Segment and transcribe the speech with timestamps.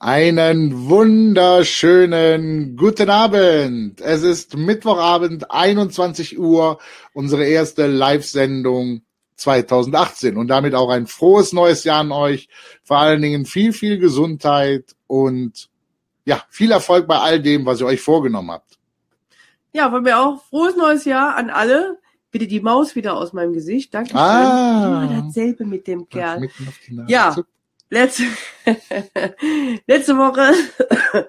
[0.00, 4.00] Einen wunderschönen guten Abend.
[4.00, 6.78] Es ist Mittwochabend, 21 Uhr,
[7.14, 9.02] unsere erste Live-Sendung
[9.34, 12.48] 2018 und damit auch ein frohes neues Jahr an euch.
[12.84, 15.68] Vor allen Dingen viel, viel Gesundheit und
[16.24, 18.78] ja, viel Erfolg bei all dem, was ihr euch vorgenommen habt.
[19.72, 21.98] Ja, von mir auch frohes neues Jahr an alle.
[22.30, 23.92] Bitte die Maus wieder aus meinem Gesicht.
[23.92, 24.18] Danke schön.
[24.18, 25.08] Ah.
[25.10, 26.48] Immer dasselbe mit dem Kerl.
[27.08, 27.34] Ja.
[27.90, 28.24] Letzte,
[29.86, 30.52] letzte Woche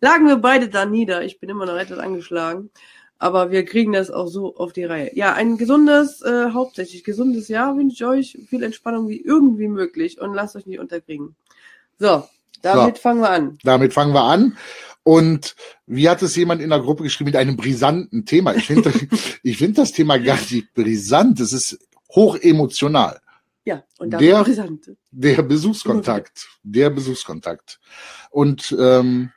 [0.00, 1.24] lagen wir beide da nieder.
[1.24, 2.70] Ich bin immer noch etwas angeschlagen.
[3.18, 5.10] Aber wir kriegen das auch so auf die Reihe.
[5.14, 8.38] Ja, ein gesundes, äh, hauptsächlich gesundes Jahr wünsche ich euch.
[8.48, 11.34] Viel Entspannung wie irgendwie möglich und lasst euch nicht unterkriegen.
[11.98, 12.24] So,
[12.62, 13.58] damit fangen wir an.
[13.62, 14.56] Damit fangen wir an.
[15.02, 15.54] Und
[15.86, 18.54] wie hat es jemand in der Gruppe geschrieben mit einem brisanten Thema?
[18.54, 18.92] Ich finde,
[19.42, 21.40] ich finde das Thema gar nicht brisant.
[21.40, 21.78] Es ist
[22.14, 23.20] hoch emotional.
[23.64, 24.90] Ja, und dann Der- brisant.
[25.10, 27.78] Der Besuchskontakt, der Besuchskontakt.
[28.30, 29.32] Und ähm,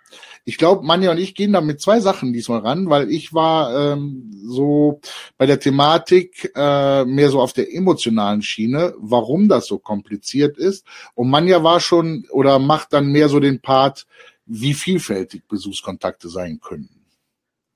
[0.45, 3.93] ich glaube, Manja und ich gehen da mit zwei Sachen diesmal ran, weil ich war
[3.93, 4.99] ähm, so
[5.37, 10.85] bei der Thematik äh, mehr so auf der emotionalen Schiene, warum das so kompliziert ist.
[11.15, 14.05] Und Manja war schon oder macht dann mehr so den Part,
[14.45, 16.89] wie vielfältig Besuchskontakte sein können.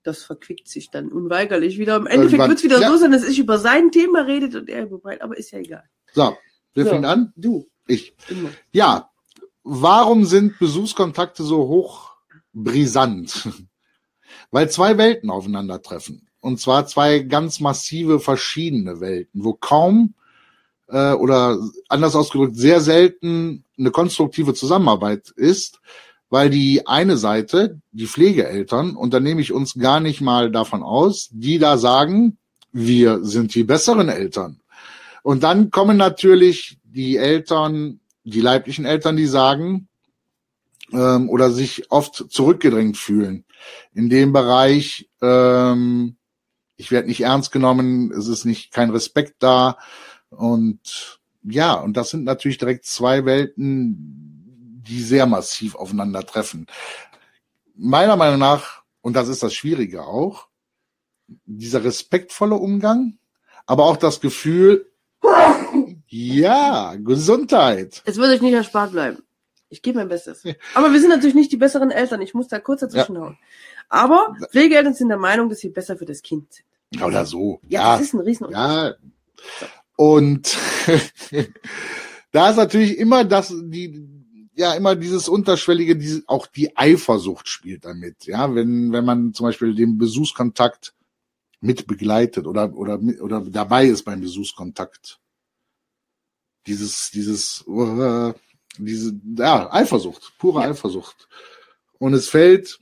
[0.04, 1.98] Das verquickt sich dann unweigerlich wieder.
[1.98, 2.90] Im Endeffekt wird es wieder ja.
[2.90, 5.60] so sein, dass ich über sein Thema redet und er über mein, aber ist ja
[5.60, 5.84] egal.
[6.14, 6.38] So,
[6.74, 6.90] wer So.
[6.92, 7.34] fängt an?
[7.36, 8.14] Du, Ich.
[8.30, 8.50] immer.
[8.72, 9.10] Ja,
[9.64, 12.12] warum sind Besuchskontakte so hoch
[12.54, 13.50] brisant?
[14.52, 16.28] Weil zwei Welten aufeinandertreffen.
[16.40, 20.14] Und zwar zwei ganz massive verschiedene Welten, wo kaum
[20.88, 25.80] äh, oder anders ausgedrückt sehr selten eine konstruktive Zusammenarbeit ist,
[26.30, 30.84] weil die eine Seite, die Pflegeeltern, und da nehme ich uns gar nicht mal davon
[30.84, 32.38] aus, die da sagen,
[32.72, 34.60] wir sind die besseren Eltern.
[35.28, 39.90] Und dann kommen natürlich die Eltern, die leiblichen Eltern, die sagen
[40.94, 43.44] ähm, oder sich oft zurückgedrängt fühlen
[43.94, 45.10] in dem Bereich.
[45.22, 46.16] Ähm,
[46.78, 49.78] ich werde nicht ernst genommen, es ist nicht kein Respekt da
[50.30, 56.68] und ja, und das sind natürlich direkt zwei Welten, die sehr massiv aufeinandertreffen.
[57.76, 60.48] Meiner Meinung nach, und das ist das Schwierige auch,
[61.46, 63.18] dieser respektvolle Umgang,
[63.66, 64.90] aber auch das Gefühl,
[66.08, 68.02] ja, Gesundheit.
[68.06, 69.20] Es wird euch nicht erspart bleiben.
[69.70, 70.44] Ich gebe mein Bestes.
[70.74, 72.22] Aber wir sind natürlich nicht die besseren Eltern.
[72.22, 73.38] Ich muss da kurz dazwischenhauen.
[73.90, 77.04] Aber Pflegeeltern sind der Meinung, dass sie besser für das Kind sind.
[77.04, 77.60] Oder so.
[77.68, 78.98] Ja, Ja, das ist ein Riesenunterschied.
[79.00, 79.68] ja.
[79.98, 80.56] Und
[82.32, 84.08] da ist natürlich immer das, die,
[84.56, 88.26] ja, immer dieses unterschwellige, diese, auch die Eifersucht spielt damit.
[88.26, 90.94] Ja, wenn, wenn man zum Beispiel den Besuchskontakt
[91.60, 95.20] mit begleitet oder, oder, oder dabei ist beim Besuchskontakt.
[96.68, 98.34] Dieses, dieses, äh,
[98.78, 100.70] diese, ja, Eifersucht, pure Ja.
[100.70, 101.28] Eifersucht.
[102.00, 102.80] Und es fällt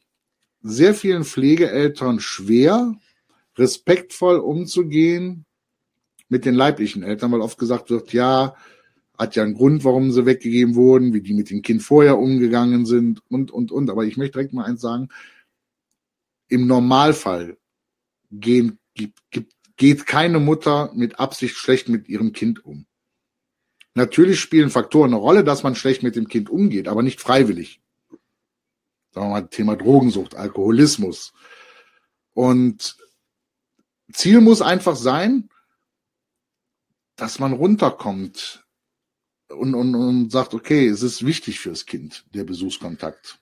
[0.61, 2.95] sehr vielen Pflegeeltern schwer,
[3.55, 5.45] respektvoll umzugehen
[6.27, 8.55] mit den leiblichen Eltern, weil oft gesagt wird, ja,
[9.17, 12.85] hat ja einen Grund, warum sie weggegeben wurden, wie die mit dem Kind vorher umgegangen
[12.85, 13.89] sind und, und, und.
[13.89, 15.09] Aber ich möchte direkt mal eins sagen.
[16.47, 17.57] Im Normalfall
[18.39, 22.85] gehen, gibt, gibt, geht keine Mutter mit Absicht schlecht mit ihrem Kind um.
[23.93, 27.81] Natürlich spielen Faktoren eine Rolle, dass man schlecht mit dem Kind umgeht, aber nicht freiwillig.
[29.11, 31.33] Sagen wir mal, Thema Drogensucht, Alkoholismus.
[32.33, 32.97] Und
[34.11, 35.49] Ziel muss einfach sein,
[37.15, 38.65] dass man runterkommt
[39.47, 43.39] und, und, und sagt, okay, es ist wichtig fürs Kind, der Besuchskontakt.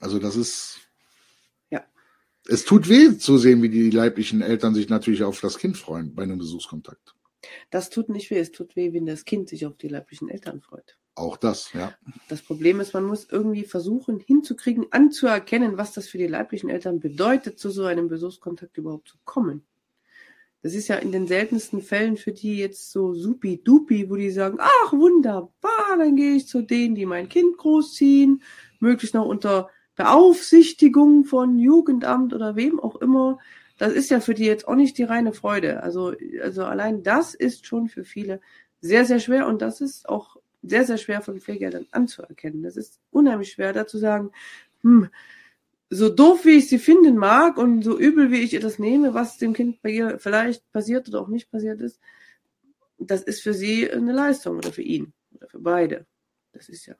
[0.00, 0.80] Also das ist.
[2.48, 6.14] Es tut weh zu sehen, wie die leiblichen Eltern sich natürlich auf das Kind freuen
[6.14, 7.14] bei einem Besuchskontakt.
[7.70, 8.38] Das tut nicht weh.
[8.38, 10.96] Es tut weh, wenn das Kind sich auf die leiblichen Eltern freut.
[11.14, 11.94] Auch das, ja.
[12.28, 17.00] Das Problem ist, man muss irgendwie versuchen hinzukriegen, anzuerkennen, was das für die leiblichen Eltern
[17.00, 19.64] bedeutet, zu so einem Besuchskontakt überhaupt zu kommen.
[20.62, 24.58] Das ist ja in den seltensten Fällen für die jetzt so supi-dupi, wo die sagen,
[24.60, 28.42] ach wunderbar, dann gehe ich zu denen, die mein Kind großziehen,
[28.80, 33.38] möglichst noch unter Beaufsichtigung von Jugendamt oder wem auch immer.
[33.78, 35.82] Das ist ja für die jetzt auch nicht die reine Freude.
[35.82, 38.40] Also, also allein das ist schon für viele
[38.80, 42.62] sehr, sehr schwer und das ist auch sehr, sehr schwer von Pflegeeltern anzuerkennen.
[42.62, 44.30] Das ist unheimlich schwer, da zu sagen,
[44.82, 45.08] hm,
[45.88, 49.14] so doof wie ich sie finden mag und so übel wie ich ihr das nehme,
[49.14, 52.00] was dem Kind bei ihr vielleicht passiert oder auch nicht passiert ist,
[52.98, 56.06] das ist für sie eine Leistung oder für ihn oder für beide.
[56.52, 56.96] Das ist ja,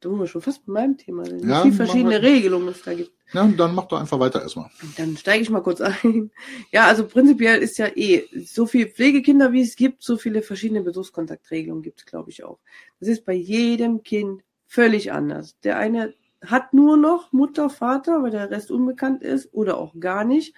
[0.00, 1.48] da sind wir schon fast bei meinem Thema, sind.
[1.48, 2.22] Ja, wie verschiedene.
[2.22, 3.12] Regelungen es da gibt.
[3.32, 4.70] Ja, dann mach doch einfach weiter erstmal.
[4.96, 6.30] Dann steige ich mal kurz ein.
[6.70, 10.82] Ja, also prinzipiell ist ja eh so viel Pflegekinder, wie es gibt, so viele verschiedene
[10.82, 12.58] Besuchskontaktregelungen gibt es, glaube ich, auch.
[13.00, 15.58] Das ist bei jedem Kind völlig anders.
[15.64, 20.24] Der eine hat nur noch Mutter, Vater, weil der Rest unbekannt ist oder auch gar
[20.24, 20.54] nicht.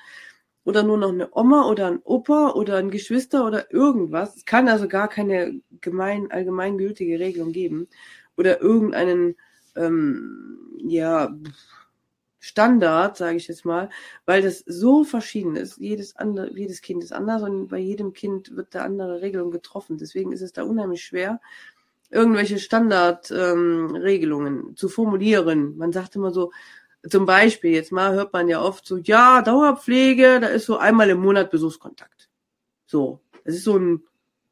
[0.64, 4.36] Oder nur noch eine Oma oder ein Opa oder ein Geschwister oder irgendwas.
[4.36, 7.88] Es kann also gar keine gemein, allgemeingültige Regelung geben.
[8.36, 9.36] Oder irgendeinen,
[9.76, 11.32] ähm, ja,
[12.40, 13.90] Standard, sage ich jetzt mal,
[14.24, 15.76] weil das so verschieden ist.
[15.78, 19.98] Jedes andere, jedes Kind ist anders und bei jedem Kind wird da andere Regelung getroffen.
[19.98, 21.40] Deswegen ist es da unheimlich schwer,
[22.10, 25.76] irgendwelche Standardregelungen ähm, zu formulieren.
[25.76, 26.50] Man sagt immer so,
[27.08, 31.10] zum Beispiel, jetzt mal hört man ja oft so, ja, Dauerpflege, da ist so einmal
[31.10, 32.30] im Monat Besuchskontakt.
[32.86, 34.02] So, das ist so ein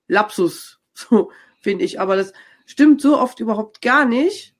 [0.08, 2.00] Lapsus, so finde ich.
[2.00, 2.32] Aber das
[2.69, 4.55] stimmt so oft überhaupt gar nicht,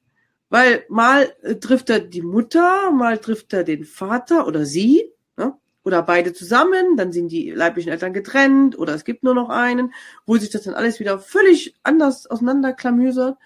[0.49, 1.29] weil mal
[1.61, 5.55] trifft er die Mutter, mal trifft er den Vater oder sie, ne?
[5.85, 9.93] oder beide zusammen, dann sind die leiblichen Eltern getrennt oder es gibt nur noch einen,
[10.25, 13.37] wo sich das dann alles wieder völlig anders auseinanderklamüsert.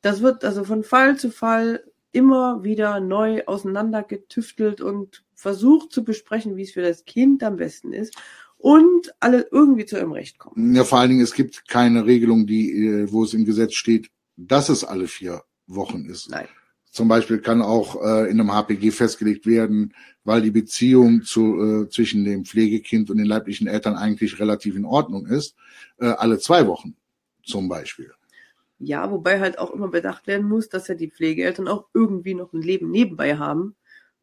[0.00, 6.56] Das wird also von Fall zu Fall immer wieder neu auseinandergetüftelt und versucht zu besprechen,
[6.56, 8.16] wie es für das Kind am besten ist
[8.58, 10.74] und alle irgendwie zu ihrem Recht kommen.
[10.74, 14.10] Ja, vor allen Dingen, es gibt keine Regelung, die, äh, wo es im Gesetz steht,
[14.36, 16.30] dass es alle vier Wochen ist.
[16.30, 16.48] Nein.
[16.90, 19.94] Zum Beispiel kann auch äh, in einem HPG festgelegt werden,
[20.24, 24.84] weil die Beziehung zu, äh, zwischen dem Pflegekind und den leiblichen Eltern eigentlich relativ in
[24.84, 25.54] Ordnung ist,
[25.98, 26.96] äh, alle zwei Wochen
[27.44, 28.12] zum Beispiel.
[28.80, 32.52] Ja, wobei halt auch immer bedacht werden muss, dass ja die Pflegeeltern auch irgendwie noch
[32.52, 33.74] ein Leben nebenbei haben,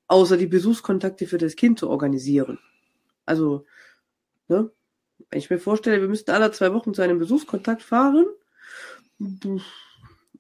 [0.08, 2.60] außer die Besuchskontakte für das Kind zu organisieren.
[3.26, 3.66] Also,
[4.48, 4.72] ne?
[5.30, 8.26] Wenn ich mir vorstelle, wir müssten alle zwei Wochen zu einem Besuchskontakt fahren,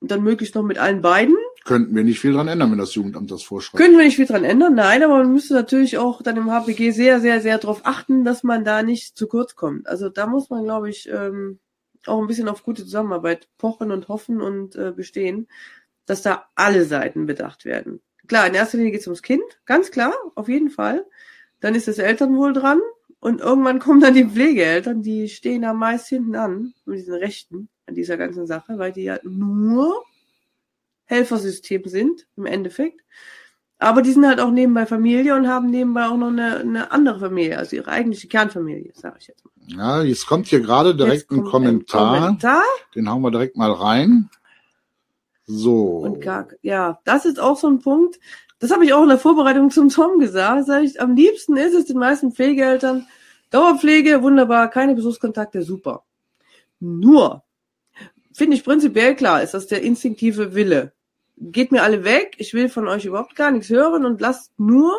[0.01, 1.35] dann möglichst noch mit allen beiden.
[1.63, 3.81] Könnten wir nicht viel dran ändern, wenn das Jugendamt das vorschreibt.
[3.81, 6.91] Könnten wir nicht viel dran ändern, nein, aber man müsste natürlich auch dann im HPG
[6.91, 9.87] sehr, sehr, sehr darauf achten, dass man da nicht zu kurz kommt.
[9.87, 11.59] Also da muss man, glaube ich, ähm,
[12.05, 15.47] auch ein bisschen auf gute Zusammenarbeit pochen und hoffen und äh, bestehen,
[16.05, 18.01] dass da alle Seiten bedacht werden.
[18.27, 21.05] Klar, in erster Linie geht es ums Kind, ganz klar, auf jeden Fall.
[21.61, 22.79] Dann ist das Elternwohl dran
[23.25, 27.69] und irgendwann kommen dann die Pflegeeltern, die stehen da meist hinten an mit diesen Rechten
[27.87, 30.03] an dieser ganzen Sache, weil die ja nur
[31.05, 33.01] Helfersystem sind im Endeffekt.
[33.79, 37.19] Aber die sind halt auch nebenbei Familie und haben nebenbei auch noch eine, eine andere
[37.19, 39.51] Familie, also ihre eigentliche Kernfamilie, sage ich jetzt mal.
[39.75, 42.13] Ja, jetzt kommt hier gerade direkt ein Kommentar.
[42.13, 42.63] ein Kommentar.
[42.93, 44.29] Den hauen wir direkt mal rein.
[45.47, 45.97] So.
[45.97, 48.19] Und gar, ja, das ist auch so ein Punkt.
[48.65, 50.65] Das habe ich auch in der Vorbereitung zum Tom gesagt.
[50.65, 53.05] Sag ich, am liebsten ist es den meisten Pflegeeltern
[53.51, 56.03] Dauerpflege, wunderbar, keine Besuchskontakte, super.
[56.79, 57.43] Nur,
[58.33, 60.93] finde ich prinzipiell klar, ist das der instinktive Wille.
[61.37, 64.95] Geht mir alle weg, ich will von euch überhaupt gar nichts hören und lasst nur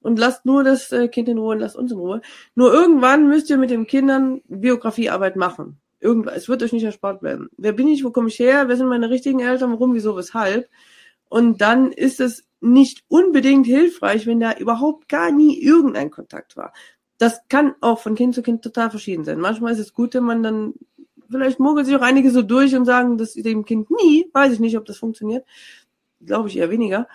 [0.00, 2.20] und lasst nur das äh, Kind in Ruhe und lasst uns in Ruhe.
[2.54, 5.80] Nur irgendwann müsst ihr mit den Kindern Biografiearbeit machen.
[5.98, 7.48] Irgendwann, es wird euch nicht erspart werden.
[7.56, 10.68] Wer bin ich, wo komme ich her, wer sind meine richtigen Eltern, warum, wieso, weshalb?
[11.28, 16.72] Und dann ist es nicht unbedingt hilfreich, wenn da überhaupt gar nie irgendein Kontakt war.
[17.18, 19.40] Das kann auch von Kind zu Kind total verschieden sein.
[19.40, 20.74] Manchmal ist es gut, wenn man dann
[21.30, 24.60] vielleicht mogelt sich auch einige so durch und sagen, dass dem Kind nie, weiß ich
[24.60, 25.44] nicht, ob das funktioniert.
[26.24, 27.08] Glaube ich eher weniger.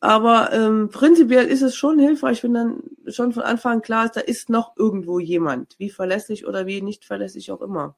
[0.00, 4.16] Aber ähm, prinzipiell ist es schon hilfreich, wenn dann schon von Anfang an klar ist,
[4.16, 7.96] da ist noch irgendwo jemand, wie verlässlich oder wie nicht verlässlich auch immer.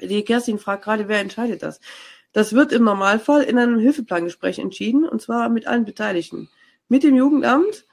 [0.00, 1.80] Die Kerstin fragt gerade, wer entscheidet das?
[2.32, 6.48] Das wird im Normalfall in einem Hilfeplangespräch entschieden, und zwar mit allen Beteiligten.
[6.88, 7.86] Mit dem Jugendamt,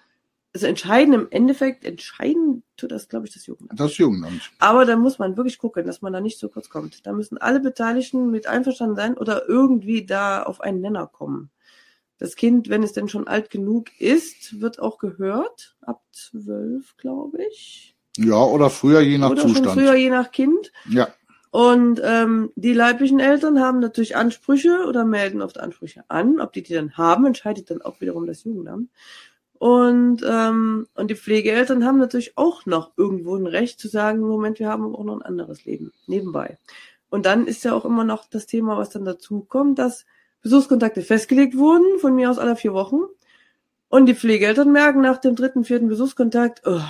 [0.54, 3.80] also entscheiden im Endeffekt, entscheiden tut das, glaube ich, das Jugendamt.
[3.80, 4.52] Das Jugendamt.
[4.60, 7.06] Aber da muss man wirklich gucken, dass man da nicht so kurz kommt.
[7.06, 11.50] Da müssen alle Beteiligten mit einverstanden sein oder irgendwie da auf einen Nenner kommen.
[12.18, 15.76] Das Kind, wenn es denn schon alt genug ist, wird auch gehört.
[15.82, 17.96] Ab zwölf, glaube ich.
[18.18, 19.66] Ja, oder früher, je nach oder Zustand.
[19.66, 20.72] Schon früher, je nach Kind.
[20.90, 21.10] Ja.
[21.56, 26.42] Und ähm, die leiblichen Eltern haben natürlich Ansprüche oder melden oft Ansprüche an.
[26.42, 28.90] Ob die die dann haben, entscheidet dann auch wiederum das Jugendamt.
[29.54, 34.60] Und, ähm, und die Pflegeeltern haben natürlich auch noch irgendwo ein Recht zu sagen, Moment,
[34.60, 36.58] wir haben auch noch ein anderes Leben nebenbei.
[37.10, 40.06] Und dann ist ja auch immer noch das Thema, was dann dazu kommt, dass
[40.42, 43.00] Besuchskontakte festgelegt wurden, von mir aus alle vier Wochen.
[43.88, 46.82] Und die Pflegeeltern merken nach dem dritten, vierten Besuchskontakt, oh,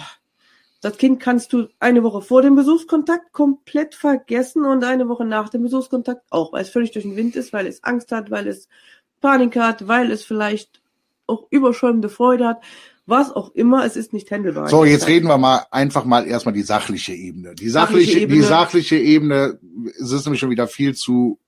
[0.86, 5.50] das Kind kannst du eine Woche vor dem Besuchskontakt komplett vergessen und eine Woche nach
[5.50, 8.46] dem Besuchskontakt auch, weil es völlig durch den Wind ist, weil es Angst hat, weil
[8.46, 8.70] es
[9.20, 10.84] Panik hat, weil es vielleicht
[11.26, 12.64] auch überschäumende Freude hat,
[13.08, 14.70] was auch immer, es ist nicht handelbar.
[14.70, 17.56] So, jetzt reden wir mal einfach mal erstmal die sachliche Ebene.
[17.56, 18.36] Die sachliche, sachliche Ebene.
[18.36, 19.60] die sachliche Ebene,
[20.00, 21.40] es ist nämlich schon wieder viel zu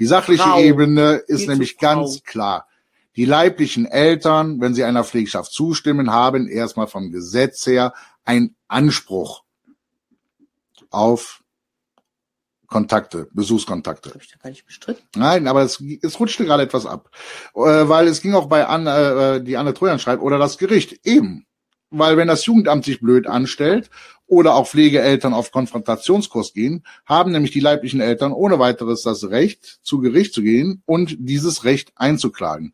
[0.00, 0.60] die sachliche Grau.
[0.60, 2.66] Ebene ist nämlich ganz klar.
[3.16, 7.92] Die leiblichen Eltern, wenn sie einer Pflegschaft zustimmen, haben erstmal vom Gesetz her
[8.24, 9.42] einen Anspruch
[10.90, 11.42] auf
[12.72, 14.10] Kontakte, Besuchskontakte.
[14.10, 15.02] Habe ich da gar nicht bestritten.
[15.14, 17.10] Nein, aber es, es rutschte gerade etwas ab.
[17.54, 21.00] Äh, weil es ging auch bei Anne, äh, die Anne Trojan schreibt, oder das Gericht.
[21.04, 21.44] Eben.
[21.90, 23.90] Weil wenn das Jugendamt sich blöd anstellt
[24.26, 29.80] oder auch Pflegeeltern auf Konfrontationskurs gehen, haben nämlich die leiblichen Eltern ohne weiteres das Recht,
[29.82, 32.72] zu Gericht zu gehen und dieses Recht einzuklagen.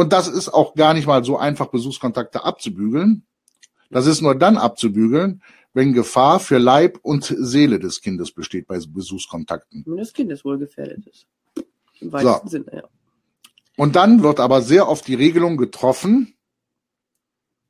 [0.00, 3.26] Und das ist auch gar nicht mal so einfach, Besuchskontakte abzubügeln.
[3.90, 5.42] Das ist nur dann abzubügeln,
[5.74, 9.84] wenn Gefahr für Leib und Seele des Kindes besteht bei Besuchskontakten.
[9.86, 11.26] Wenn das Kind ist wohl gefährdet ist.
[12.00, 12.50] Im weitesten So.
[12.50, 12.82] Sinne, ja.
[13.76, 16.32] Und dann wird aber sehr oft die Regelung getroffen,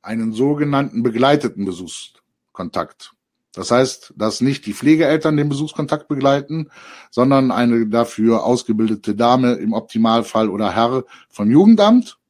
[0.01, 3.11] einen sogenannten begleiteten Besuchskontakt.
[3.51, 6.69] Das heißt, dass nicht die Pflegeeltern den Besuchskontakt begleiten,
[7.09, 12.20] sondern eine dafür ausgebildete Dame im Optimalfall oder Herr vom Jugendamt,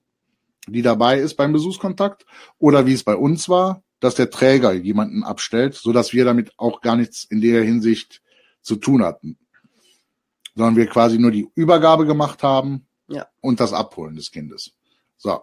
[0.68, 2.26] die dabei ist beim Besuchskontakt,
[2.60, 6.52] oder wie es bei uns war, dass der Träger jemanden abstellt, so dass wir damit
[6.58, 8.22] auch gar nichts in der Hinsicht
[8.62, 9.38] zu tun hatten,
[10.56, 13.28] sondern wir quasi nur die Übergabe gemacht haben Ja.
[13.42, 14.74] und das Abholen des Kindes.
[15.18, 15.42] So.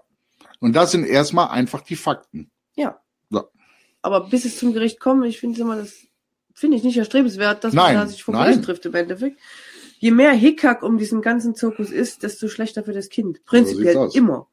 [0.60, 2.50] Und das sind erstmal einfach die Fakten.
[2.74, 3.00] Ja.
[3.30, 3.44] So.
[4.02, 5.94] Aber bis es zum Gericht kommt, ich finde immer, das
[6.52, 8.34] finde ich nicht erstrebenswert, dass Nein, man da sich vor.
[8.34, 9.38] Gericht trifft im Endeffekt.
[10.00, 13.44] Je mehr Hickhack um diesen ganzen Zirkus ist, desto schlechter für das Kind.
[13.44, 14.14] Prinzipiell aus.
[14.14, 14.48] immer.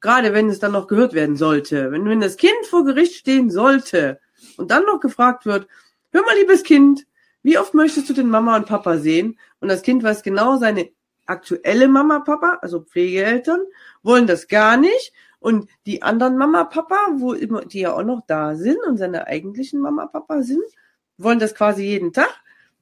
[0.00, 1.92] Gerade wenn es dann noch gehört werden sollte.
[1.92, 4.20] Wenn, wenn das Kind vor Gericht stehen sollte
[4.56, 5.68] und dann noch gefragt wird,
[6.12, 7.06] hör mal, liebes Kind,
[7.42, 9.38] wie oft möchtest du den Mama und Papa sehen?
[9.60, 10.90] Und das Kind weiß genau, seine
[11.26, 13.60] aktuelle Mama, Papa, also Pflegeeltern,
[14.02, 15.12] wollen das gar nicht.
[15.38, 19.26] Und die anderen Mama, Papa, wo immer, die ja auch noch da sind und seine
[19.26, 20.64] eigentlichen Mama, Papa sind,
[21.16, 22.30] wollen das quasi jeden Tag.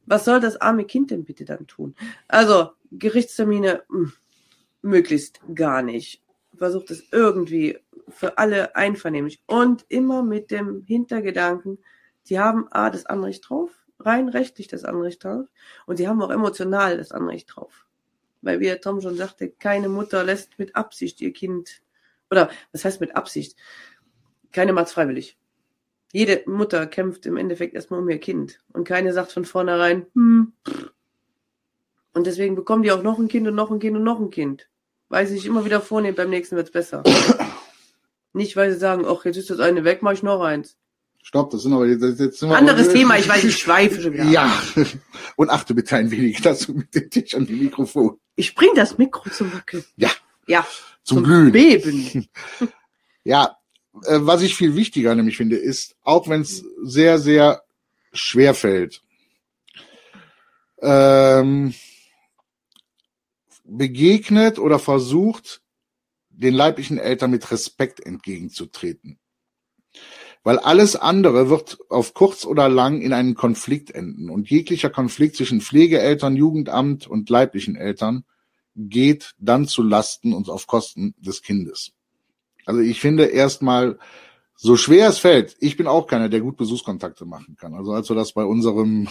[0.06, 1.94] Was soll das arme Kind denn bitte dann tun?
[2.26, 4.12] Also, Gerichtstermine, mh,
[4.82, 6.22] möglichst gar nicht.
[6.58, 11.78] Versucht es irgendwie für alle einvernehmlich und immer mit dem Hintergedanken,
[12.22, 15.46] sie haben A, das Anrecht drauf, rein rechtlich das Anrecht drauf
[15.86, 17.86] und sie haben auch emotional das Anrecht drauf.
[18.42, 21.82] Weil, wie der Tom schon sagte, keine Mutter lässt mit Absicht ihr Kind,
[22.30, 23.56] oder was heißt mit Absicht?
[24.52, 25.38] Keine macht's freiwillig.
[26.12, 28.60] Jede Mutter kämpft im Endeffekt erstmal um ihr Kind.
[28.72, 30.52] Und keine sagt von vornherein, hm.
[32.14, 34.30] Und deswegen bekommen die auch noch ein Kind und noch ein Kind und noch ein
[34.30, 34.68] Kind.
[35.08, 37.02] Weil sie sich immer wieder vornehmen, beim nächsten wird's besser.
[38.32, 40.76] Nicht, weil sie sagen, ach, jetzt ist das eine weg, mach ich noch eins.
[41.22, 44.12] Stopp, das sind aber jetzt, jetzt sind wir Anderes Thema, ich weiß, ich schweife schon
[44.12, 44.24] wieder.
[44.24, 44.62] Ja.
[45.36, 48.18] Und achte bitte ein wenig dazu mit dem Tisch an dem Mikrofon.
[48.36, 49.84] Ich bring das Mikro zum Wackeln.
[49.96, 50.10] Ja.
[50.46, 50.66] Ja.
[51.02, 51.52] Zum Glühen.
[51.52, 52.28] Beben.
[53.24, 53.58] Ja,
[54.04, 57.62] äh, was ich viel wichtiger nämlich finde, ist, auch wenn es sehr, sehr
[58.14, 59.02] schwer fällt,
[60.80, 61.74] ähm,
[63.68, 65.62] begegnet oder versucht,
[66.30, 69.18] den leiblichen Eltern mit Respekt entgegenzutreten.
[70.44, 74.30] Weil alles andere wird auf kurz oder lang in einen Konflikt enden.
[74.30, 78.25] Und jeglicher Konflikt zwischen Pflegeeltern, Jugendamt und leiblichen Eltern
[78.75, 81.92] geht dann zu Lasten und auf Kosten des Kindes.
[82.64, 83.98] Also ich finde erstmal,
[84.54, 87.75] so schwer es fällt, ich bin auch keiner, der gut Besuchskontakte machen kann.
[87.75, 89.08] Also als wir das bei unserem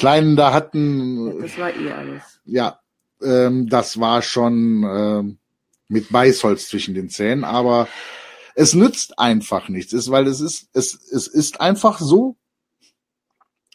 [0.00, 2.40] Kleinen da hatten, Das war eh alles.
[2.44, 2.80] ja,
[3.22, 5.38] ähm, das war schon ähm,
[5.88, 7.86] mit Beißholz zwischen den Zähnen, aber
[8.54, 12.36] es nützt einfach nichts, ist, weil es ist, es, es ist einfach so.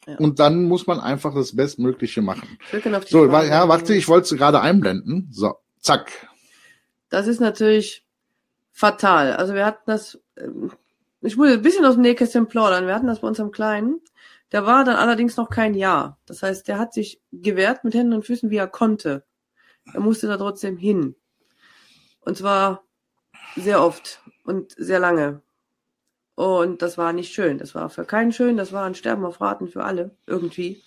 [0.08, 0.18] Ja.
[0.18, 2.58] Und dann muss man einfach das Bestmögliche machen.
[3.08, 5.30] So, Frage ja, warte, ich wollte es gerade einblenden.
[5.32, 6.12] So, zack.
[7.10, 8.06] Das ist natürlich
[8.72, 9.34] fatal.
[9.34, 10.72] Also wir hatten das, ähm,
[11.22, 12.86] ich muss ein bisschen aus dem Nähkästchen plaudern.
[12.86, 14.02] Wir hatten das bei unserem Kleinen.
[14.52, 16.20] Der war dann allerdings noch kein Jahr.
[16.26, 19.26] Das heißt, der hat sich gewehrt mit Händen und Füßen, wie er konnte.
[19.94, 21.16] Er musste da trotzdem hin.
[22.22, 22.84] Und zwar
[23.56, 25.42] sehr oft und sehr lange.
[26.36, 27.58] Und das war nicht schön.
[27.58, 28.58] Das war für keinen schön.
[28.58, 30.16] Das war ein Sterben auf Raten für alle.
[30.28, 30.84] Irgendwie.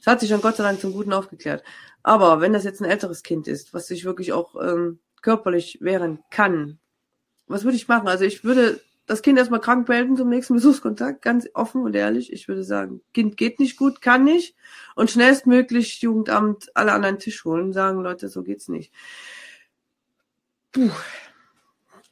[0.00, 1.62] Es hat sich dann Gott sei Dank zum Guten aufgeklärt.
[2.02, 6.20] Aber wenn das jetzt ein älteres Kind ist, was sich wirklich auch ähm, körperlich wehren
[6.30, 6.78] kann,
[7.46, 8.08] was würde ich machen?
[8.08, 12.32] Also ich würde das Kind erstmal krank melden zum nächsten Besuchskontakt, ganz offen und ehrlich.
[12.32, 14.56] Ich würde sagen, Kind geht nicht gut, kann nicht.
[14.96, 18.92] Und schnellstmöglich Jugendamt alle an einen Tisch holen und sagen, Leute, so geht's nicht.
[20.72, 20.90] Puh.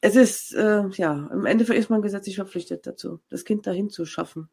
[0.01, 4.05] Es ist, äh, ja, im Endeffekt ist man gesetzlich verpflichtet dazu, das Kind dahin zu
[4.05, 4.51] schaffen.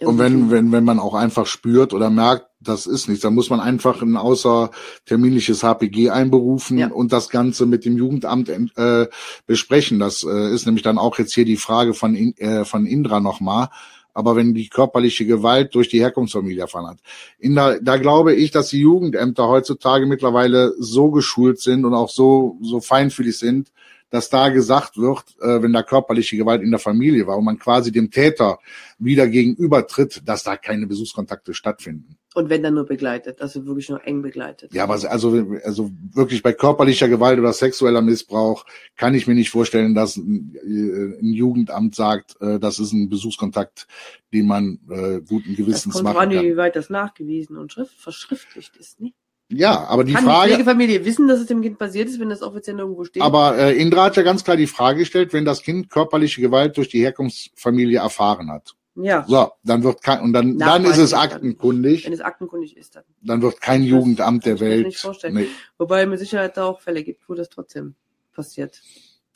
[0.00, 3.50] Und wenn, wenn, wenn man auch einfach spürt oder merkt, das ist nichts, dann muss
[3.50, 6.88] man einfach ein außerterminliches HPG einberufen Ja.
[6.88, 9.06] und das Ganze mit dem Jugendamt äh,
[9.46, 9.98] besprechen.
[9.98, 13.68] Das äh, ist nämlich dann auch jetzt hier die Frage von, äh, von Indra nochmal.
[14.14, 16.98] Aber wenn die körperliche Gewalt durch die Herkunftsfamilie erfahren hat.
[17.38, 22.08] In da, da glaube ich, dass die Jugendämter heutzutage mittlerweile so geschult sind und auch
[22.08, 23.70] so, so feinfühlig sind,
[24.10, 27.58] dass da gesagt wird, äh, wenn da körperliche Gewalt in der Familie war und man
[27.58, 28.58] quasi dem Täter
[28.98, 32.16] wieder gegenübertritt, dass da keine Besuchskontakte stattfinden.
[32.34, 34.72] Und wenn dann nur begleitet, also wirklich nur eng begleitet.
[34.72, 38.64] Ja, aber also, also wirklich bei körperlicher Gewalt oder sexueller Missbrauch
[38.96, 43.08] kann ich mir nicht vorstellen, dass ein, äh, ein Jugendamt sagt, äh, das ist ein
[43.08, 43.86] Besuchskontakt,
[44.32, 46.44] den man äh, guten Gewissens das kommt machen an, kann.
[46.44, 49.00] wie weit das nachgewiesen und schrift, verschriftlicht ist.
[49.00, 49.12] Ne?
[49.50, 52.28] Ja, aber die Kann die Frage, Pflegefamilie wissen, dass es dem Kind passiert ist, wenn
[52.28, 53.22] das offiziell irgendwo steht?
[53.22, 56.76] aber äh, Indra hat ja ganz klar die Frage gestellt, wenn das Kind körperliche Gewalt
[56.76, 58.74] durch die Herkunftsfamilie erfahren hat.
[58.94, 61.20] ja, So, dann wird kein, und dann, dann ist es Nachweislich dann.
[61.30, 63.04] aktenkundig, wenn es aktenkundig ist dann.
[63.22, 64.86] dann wird kein Das Jugendamt der kann ich mir Welt.
[64.88, 65.34] nicht vorstellen.
[65.34, 65.46] Nee.
[65.78, 67.94] Wobei mit Sicherheit da auch Fälle gibt, wo das trotzdem
[68.34, 68.82] passiert.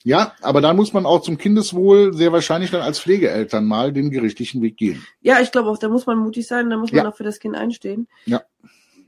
[0.04, 4.10] Ja, aber dann muss man auch zum Kindeswohl sehr wahrscheinlich dann als Pflegeeltern mal den
[4.10, 5.02] gerichtlichen Weg gehen.
[5.22, 7.08] Ja, ich glaube auch, da muss man mutig sein, da muss man Ja.
[7.10, 8.08] auch für das Kind einstehen.
[8.26, 8.42] Ja.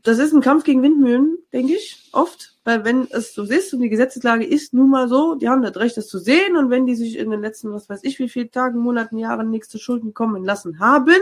[0.05, 2.55] Das ist ein Kampf gegen Windmühlen, denke ich, oft.
[2.63, 5.77] Weil wenn es so ist und die Gesetzeslage ist nun mal so, die haben das
[5.77, 6.57] Recht, das zu sehen.
[6.57, 9.51] Und wenn die sich in den letzten, was weiß ich, wie viele Tagen, Monaten, Jahren
[9.51, 11.21] nichts zu Schulden kommen lassen haben,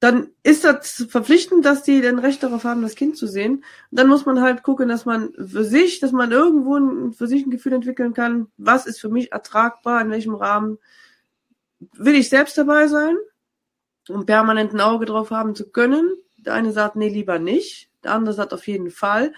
[0.00, 3.56] dann ist das verpflichtend, dass die dann Recht darauf haben, das Kind zu sehen.
[3.56, 3.64] Und
[3.98, 7.46] dann muss man halt gucken, dass man für sich, dass man irgendwo ein, für sich
[7.46, 10.78] ein Gefühl entwickeln kann, was ist für mich ertragbar, in welchem Rahmen
[11.92, 13.16] will ich selbst dabei sein,
[14.08, 16.12] um permanent ein Auge drauf haben zu können.
[16.46, 17.90] Der eine sagt, nee, lieber nicht.
[18.04, 19.34] Der andere sagt auf jeden Fall.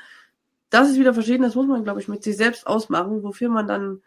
[0.71, 3.67] Das ist wieder verschieden, das muss man, glaube ich, mit sich selbst ausmachen, wofür man
[3.67, 4.03] dann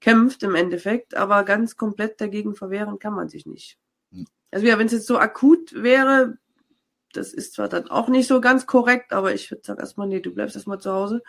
[0.00, 3.78] kämpft im Endeffekt, aber ganz komplett dagegen verwehren kann man sich nicht.
[4.10, 4.26] Hm.
[4.50, 6.36] Also ja, wenn es jetzt so akut wäre,
[7.14, 10.20] das ist zwar dann auch nicht so ganz korrekt, aber ich würde sagen erstmal, nee,
[10.20, 11.22] du bleibst erstmal zu Hause.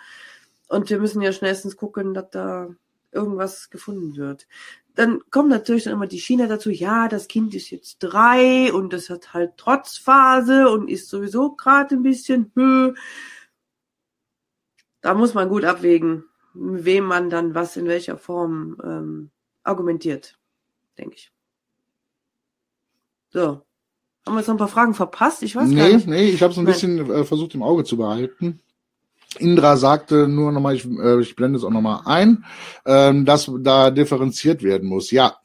[0.68, 2.70] Und wir müssen ja schnellstens gucken, dass da
[3.14, 4.48] irgendwas gefunden wird.
[4.96, 8.94] Dann kommt natürlich dann immer die Schiene dazu, ja, das Kind ist jetzt drei und
[8.94, 12.94] das hat halt Trotzphase und ist sowieso gerade ein bisschen höh.
[15.02, 19.32] Da muss man gut abwägen, mit wem man dann was in welcher Form ähm,
[19.64, 20.38] argumentiert,
[20.98, 21.32] denke ich.
[23.30, 23.62] So.
[24.26, 25.44] Haben wir jetzt noch ein paar Fragen verpasst?
[25.44, 26.08] Ich weiß gar Nee, nicht.
[26.08, 28.62] nee, ich habe es ein bisschen äh, versucht im Auge zu behalten.
[29.40, 32.46] Indra sagte nur nochmal, ich, äh, ich blende es auch nochmal ein,
[32.86, 35.12] ähm, dass da differenziert werden muss.
[35.12, 35.38] Ja,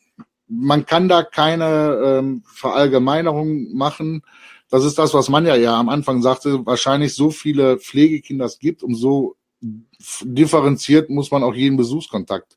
[0.49, 4.23] man kann da keine ähm, Verallgemeinerung machen.
[4.71, 8.59] Das ist das, was man ja, ja am Anfang sagte, wahrscheinlich so viele Pflegekinder es
[8.59, 12.57] gibt, umso differenziert muss man auch jeden Besuchskontakt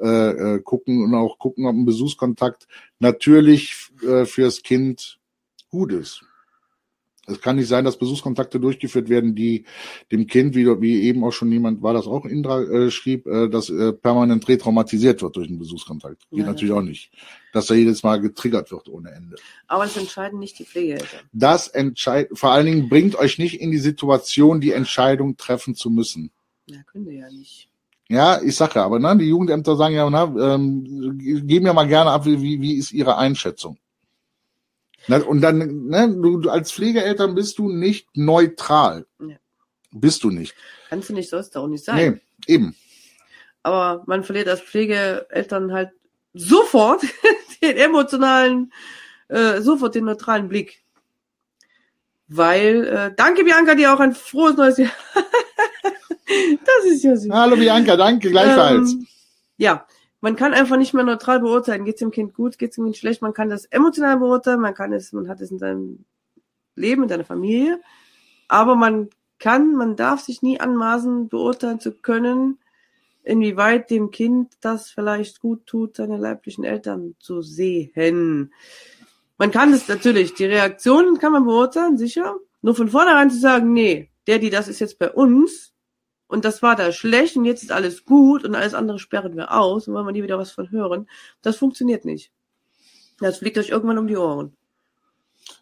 [0.00, 0.06] äh,
[0.54, 2.66] äh, gucken und auch gucken, ob ein Besuchskontakt
[2.98, 5.18] natürlich äh, fürs Kind
[5.68, 6.22] gut ist.
[7.28, 9.64] Es kann nicht sein, dass Besuchskontakte durchgeführt werden, die
[10.10, 13.48] dem Kind, wie, wie eben auch schon jemand war, das auch Indra äh, schrieb, äh,
[13.48, 16.28] dass äh, permanent retraumatisiert wird durch einen Besuchskontakt.
[16.30, 16.78] Geht Ja, natürlich ja.
[16.78, 17.10] auch nicht.
[17.52, 19.36] Dass er jedes Mal getriggert wird ohne Ende.
[19.66, 21.20] Aber das entscheiden nicht die Pflegeeltern.
[21.32, 25.90] Das entscheidet, vor allen Dingen bringt euch nicht in die Situation, die Entscheidung treffen zu
[25.90, 26.30] müssen.
[26.66, 27.68] Ja, können wir ja nicht.
[28.10, 31.86] Ja, ich sage ja, aber ne, die Jugendämter sagen ja, na, ähm, geben ja mal
[31.86, 33.78] gerne ab, wie, wie ist ihre Einschätzung.
[35.08, 39.06] Und dann, ne, du, du als Pflegeeltern bist du nicht neutral.
[39.20, 39.36] Ja.
[39.90, 40.54] Bist du nicht.
[40.90, 42.20] Kannst du nicht, sollst du auch nicht sein.
[42.46, 42.76] Nee, eben.
[43.62, 45.90] Aber man verliert als Pflegeeltern halt
[46.34, 47.02] sofort
[47.62, 48.72] den emotionalen,
[49.28, 50.82] äh, sofort den neutralen Blick.
[52.28, 54.92] Weil, äh, danke Bianca, dir auch ein frohes neues Jahr.
[56.24, 57.30] das ist ja süß.
[57.32, 58.92] Hallo Bianca, danke, gleichfalls.
[58.92, 59.06] Ähm,
[59.56, 59.86] ja,
[60.20, 61.84] man kann einfach nicht mehr neutral beurteilen.
[61.84, 63.22] Geht's dem Kind gut, geht's dem Kind schlecht?
[63.22, 66.04] Man kann das emotional beurteilen, man kann es, man hat es in seinem
[66.74, 67.80] Leben, in seiner Familie.
[68.48, 72.58] Aber man kann, man darf sich nie anmaßen, beurteilen zu können,
[73.22, 78.52] inwieweit dem Kind das vielleicht gut tut, seine leiblichen Eltern zu sehen.
[79.36, 82.36] Man kann das natürlich, die Reaktionen kann man beurteilen, sicher.
[82.60, 85.72] Nur von vornherein zu sagen, nee, der, die, das ist jetzt bei uns
[86.28, 89.52] und das war da schlecht und jetzt ist alles gut und alles andere sperren wir
[89.52, 91.08] aus und wollen wir nie wieder was von hören,
[91.42, 92.30] das funktioniert nicht.
[93.20, 94.54] Das fliegt euch irgendwann um die Ohren.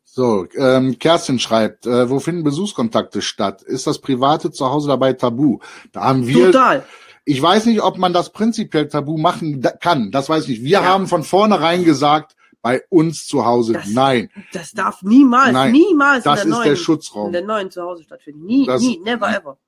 [0.04, 3.62] So, ähm, Kerstin schreibt, äh, wo finden Besuchskontakte statt?
[3.62, 5.58] Ist das private Zuhause dabei tabu?
[5.92, 6.84] Da haben wir, Total.
[7.26, 10.10] ich weiß nicht, ob man das prinzipiell tabu machen kann.
[10.10, 10.62] Das weiß ich nicht.
[10.62, 10.84] Wir Ja.
[10.84, 14.30] haben von vornherein gesagt, bei uns zu Hause, Das- nein.
[14.52, 17.26] Das darf niemals, Nein, niemals Das in ist der der neuen, Schutzraum.
[17.26, 18.44] in der neuen Zuhause stattfinden.
[18.46, 19.58] Nie, Das- nie, never ever.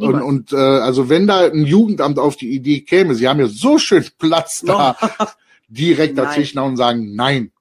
[0.00, 3.46] Und, und äh, also wenn da ein Jugendamt auf die Idee käme, sie haben ja
[3.48, 4.96] so schön Platz da,
[5.68, 6.24] direkt Nein.
[6.26, 7.52] dazwischen und sagen, nein.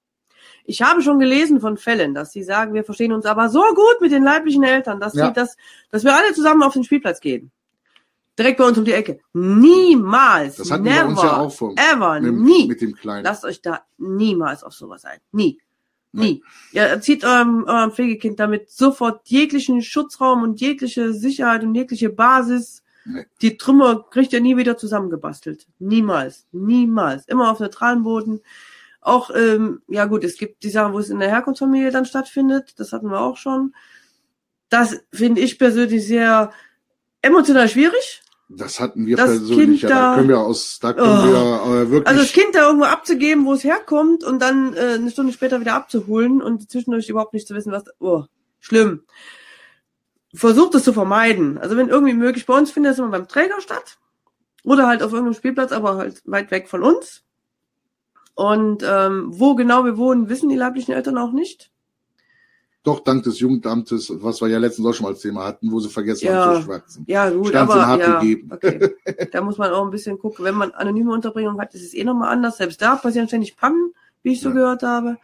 [0.66, 4.02] Ich habe schon gelesen von Fällen, dass sie sagen, wir verstehen uns aber so gut
[4.02, 5.28] mit den leiblichen Eltern, dass, Ja.
[5.28, 5.58] sie das,
[5.90, 7.52] dass wir alle zusammen auf den Spielplatz gehen.
[8.38, 9.20] Direkt bei uns um die Ecke.
[9.34, 10.58] Niemals.
[10.58, 11.74] Das hatten wir never, uns ja auch vor.
[11.76, 12.68] ever, Mit, nie.
[12.68, 13.26] mit dem Kleinen.
[13.26, 15.18] Lasst euch da niemals auf sowas ein.
[15.32, 15.60] Nie.
[16.12, 16.44] Nie.
[16.72, 22.84] Ja, erzieht eurem, eurem Pflegekind damit sofort jeglichen Schutzraum und jegliche Sicherheit und jegliche Basis
[23.06, 23.26] Nee.
[23.42, 25.68] Die Trümmer kriegt ihr nie wieder zusammengebastelt.
[25.80, 26.46] Niemals.
[26.52, 27.28] Niemals.
[27.28, 28.42] Immer auf neutralen Boden.
[29.02, 32.74] Auch, ähm, ja gut, es gibt die Sache, wo es in der Herkunftsfamilie dann stattfindet.
[32.78, 33.74] Das hatten wir auch schon.
[34.70, 36.52] Das finde ich persönlich sehr
[37.22, 38.22] emotional schwierig.
[38.52, 41.26] Das hatten wir Das persönlich, Kind ja, da da- können wir aus, da können Oh.
[41.68, 42.08] wir äh, wirklich.
[42.08, 45.60] Also das Kind da irgendwo abzugeben, wo es herkommt und dann äh, eine Stunde später
[45.62, 47.84] wieder abzuholen und zwischendurch überhaupt nicht zu wissen, was.
[48.00, 48.24] Oh,
[48.60, 49.04] schlimm.
[50.34, 51.58] Versucht es zu vermeiden.
[51.60, 53.98] Also wenn irgendwie möglich, bei uns findet es immer beim Träger statt.
[54.64, 57.24] Oder halt auf irgendeinem Spielplatz, aber halt weit weg von uns.
[58.36, 61.72] Und ähm, wo genau wir wohnen, wissen die leiblichen Eltern auch nicht.
[62.84, 65.80] Doch dank des Jugendamtes, was wir ja letztens auch schon mal als Thema hatten, wo
[65.82, 66.46] sie vergessen Ja.
[66.46, 67.04] haben zu schwatzen.
[67.08, 68.90] Ja, gut, Stand's aber ja, okay.
[69.32, 70.46] Da muss man auch ein bisschen gucken.
[70.46, 72.58] Wenn man anonyme Unterbringung hat, ist es eh nochmal anders.
[72.58, 74.56] Selbst da passieren ständig Pannen, wie ich so Ja.
[74.56, 75.18] gehört habe.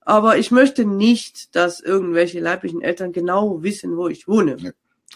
[0.00, 4.56] Aber ich möchte nicht, dass irgendwelche leiblichen Eltern genau wissen, wo ich wohne.
[4.58, 4.70] Ja.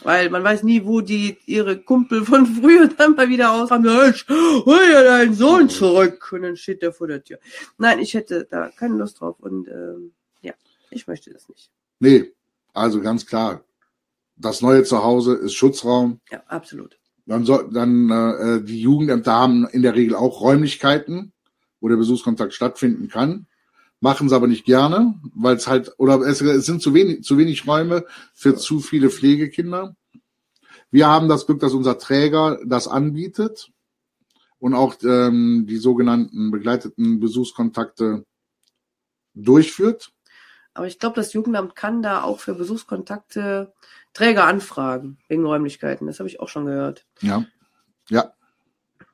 [0.05, 3.83] Weil man weiß nie, wo die ihre Kumpel von früher dann mal wieder ausfahren.
[3.83, 6.31] Mensch, hol dir deinen Sohn zurück.
[6.33, 7.38] Und dann steht der vor der Tür.
[7.77, 9.37] Nein, ich hätte da keine Lust drauf.
[9.40, 10.21] Und ähm, ja,
[10.92, 11.70] ich möchte das nicht.
[12.00, 12.33] Nee,
[12.72, 13.64] also ganz klar.
[14.37, 16.20] Das neue Zuhause ist Schutzraum.
[16.31, 16.98] Ja, absolut.
[17.26, 21.33] Dann soll, dann äh, die Jugendämter haben in der Regel auch Räumlichkeiten,
[21.81, 23.46] wo der Besuchskontakt stattfinden kann.
[24.00, 27.38] Machen es aber nicht gerne, weil es halt, oder es, es sind zu wenig, zu
[27.38, 29.94] wenig Räume für zu viele Pflegekinder.
[30.90, 33.70] Wir haben das Glück, dass unser Träger das anbietet
[34.59, 38.24] und auch ähm, die sogenannten begleiteten Besuchskontakte
[39.35, 40.12] durchführt.
[40.74, 43.72] Aber ich glaube, das Jugendamt kann da auch für Besuchskontakte
[44.14, 46.06] Träger anfragen, wegen Räumlichkeiten.
[46.06, 47.06] Das habe ich auch schon gehört.
[47.20, 47.44] Ja,
[48.08, 48.32] ja,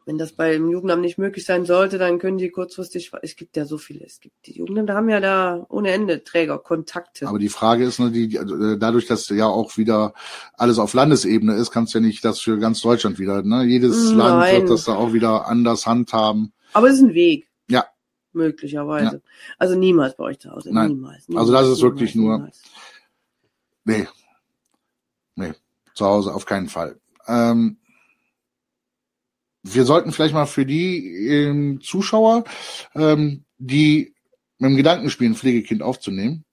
[0.07, 3.65] Wenn das beim Jugendamt nicht möglich sein sollte, dann können die kurzfristig, es gibt ja
[3.65, 7.29] so viele, es gibt die Jugendämter haben ja da ohne Ende Träger, Kontakte.
[7.29, 10.15] Aber die Frage ist nur, die, die, äh, dadurch, dass ja auch wieder
[10.55, 13.43] alles auf Landesebene ist, kannst du ja nicht das für ganz Deutschland wieder.
[13.43, 13.65] Ne?
[13.65, 14.17] Jedes Nein.
[14.17, 16.53] Land wird das da auch wieder anders handhaben.
[16.73, 17.48] Aber es ist ein Weg.
[18.39, 18.45] Ja.
[18.47, 19.23] Möglicherweise.
[19.59, 20.73] Also niemals bei euch zu Hause.
[20.73, 20.89] Nein.
[20.89, 21.49] Niemals, niemals.
[21.49, 22.63] Also das ist wirklich nur- niemals.
[23.85, 24.07] Nee.
[25.37, 25.53] Nee.
[25.95, 26.99] Zu Hause auf keinen Fall.
[27.27, 27.79] Ähm,
[29.63, 32.45] wir sollten vielleicht mal für die ähm, Zuschauer,
[32.95, 34.15] ähm, die
[34.59, 36.45] mit dem Gedanken spielen, Pflegekind aufzunehmen,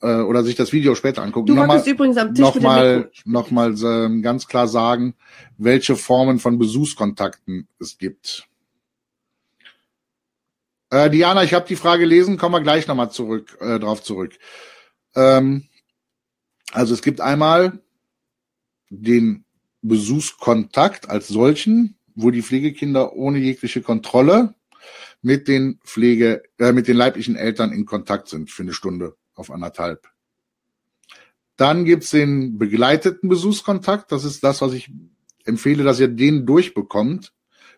[0.00, 3.10] äh, oder sich das Video später angucken, Du nochmal übrigens am Tisch nochmal Mikro.
[3.24, 5.14] noch mal, ähm, ganz klar sagen,
[5.58, 8.46] welche Formen von Besuchskontakten es gibt.
[10.90, 14.38] Äh, Diana, ich habe die Frage gelesen, kommen wir gleich nochmal zurück, äh, drauf zurück.
[15.14, 15.68] Ähm,
[16.72, 17.80] also es gibt einmal
[18.90, 19.44] den
[19.82, 24.54] Besuchskontakt als solchen, wo die Pflegekinder ohne jegliche Kontrolle
[25.22, 29.50] mit den Pflege, äh, mit den leiblichen Eltern in Kontakt sind für eine Stunde auf
[29.50, 30.08] anderthalb.
[31.56, 34.10] Dann gibt's den begleiteten Besuchskontakt.
[34.12, 34.90] Das ist das, was ich
[35.44, 37.32] empfehle, dass ihr den durchbekommt,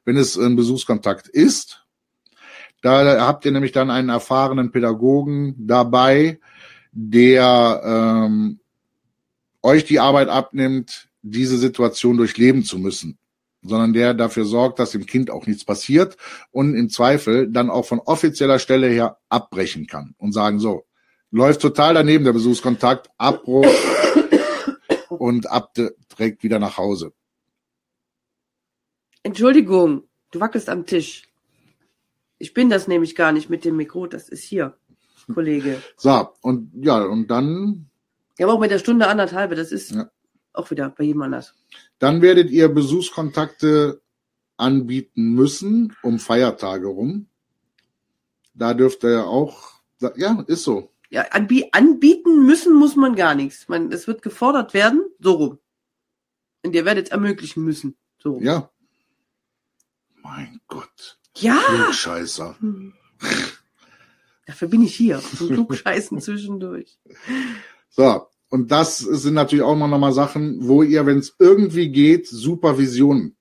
[0.05, 1.86] wenn es ein Besuchskontakt ist.
[2.83, 6.39] Da habt ihr nämlich dann einen erfahrenen Pädagogen dabei,
[6.93, 8.61] der ähm,
[9.63, 13.19] euch die Arbeit abnimmt, diese Situation durchleben zu müssen,
[13.63, 16.17] sondern der dafür sorgt, dass dem Kind auch nichts passiert
[16.53, 20.85] und im Zweifel dann auch von offizieller Stelle her abbrechen kann und sagen so,
[21.31, 23.67] läuft total daneben der Besuchskontakt, Abbruch
[25.09, 27.13] und ab direkt wieder nach Hause.
[29.23, 31.25] Entschuldigung, du wackelst am Tisch.
[32.39, 34.77] Ich bin das nämlich gar nicht mit dem Mikro, das ist hier,
[35.33, 35.83] Kollege.
[35.97, 37.89] So, und ja, und dann,
[38.39, 40.11] Ja, aber auch mit der Stunde anderthalb, das ist Ja.
[40.53, 41.55] auch wieder bei jedem anders.
[41.99, 44.03] dann werdet ihr Besuchskontakte
[44.59, 47.27] anbieten müssen um Feiertage rum.
[48.55, 49.81] Da dürft ihr auch,
[50.17, 50.91] ja, ist so.
[51.11, 53.69] Ja, anbie anbieten müssen muss man gar nichts.
[53.69, 55.59] Man, es wird gefordert werden, so rum.
[56.65, 58.43] Und ihr werdet es ermöglichen müssen, so rum.
[58.43, 58.71] Ja.
[60.23, 61.19] Mein Gott.
[61.37, 61.61] Ja!
[61.67, 62.57] Klugscheißer.
[62.61, 62.93] Hm.
[64.47, 66.99] Dafür bin ich hier, zum Klugscheißen zwischendurch.
[67.91, 72.29] So, und das sind natürlich auch noch mal Sachen, wo ihr, wenn es irgendwie geht,
[72.29, 73.37] Supervision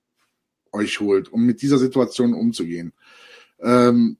[0.72, 2.92] euch holt, um mit dieser Situation umzugehen.
[3.60, 4.18] Ähm,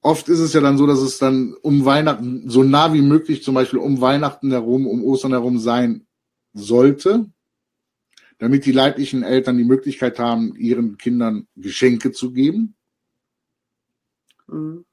[0.00, 3.42] oft ist es ja dann so, dass es dann um Weihnachten, so nah wie möglich
[3.42, 6.06] zum Beispiel um Weihnachten herum, um Ostern herum sein
[6.52, 7.26] sollte,
[8.38, 12.74] damit die leiblichen Eltern die Möglichkeit haben, ihren Kindern Geschenke zu geben.
[14.48, 14.84] Hm.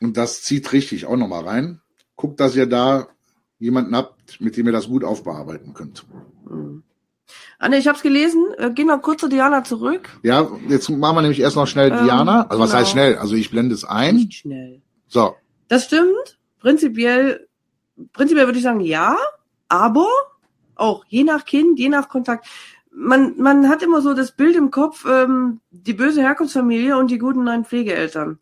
[0.00, 1.80] Und das zieht richtig auch nochmal rein.
[2.16, 3.08] Guckt, dass ihr da
[3.58, 6.04] jemanden habt, mit dem ihr das gut aufbearbeiten könnt.
[6.48, 6.82] Hm.
[7.58, 8.44] Anne, ich hab's gelesen.
[8.58, 10.10] Äh, gehen wir kurz zu Diana zurück.
[10.22, 12.42] Ja, jetzt machen wir nämlich erst noch schnell Ähm, Diana.
[12.42, 12.80] Also was genau.
[12.80, 13.16] heißt schnell?
[13.16, 14.16] Also ich blende es ein.
[14.16, 14.82] Nicht schnell.
[15.06, 15.34] So,
[15.68, 16.38] Das stimmt.
[16.60, 17.48] Prinzipiell,
[18.12, 19.16] prinzipiell würde ich sagen, ja,
[19.68, 20.08] aber
[20.76, 22.46] Auch je nach Kind, je nach Kontakt.
[22.90, 27.18] Man, man hat immer so das Bild im Kopf, ähm, die böse Herkunftsfamilie und die
[27.18, 28.38] guten neuen Pflegeeltern.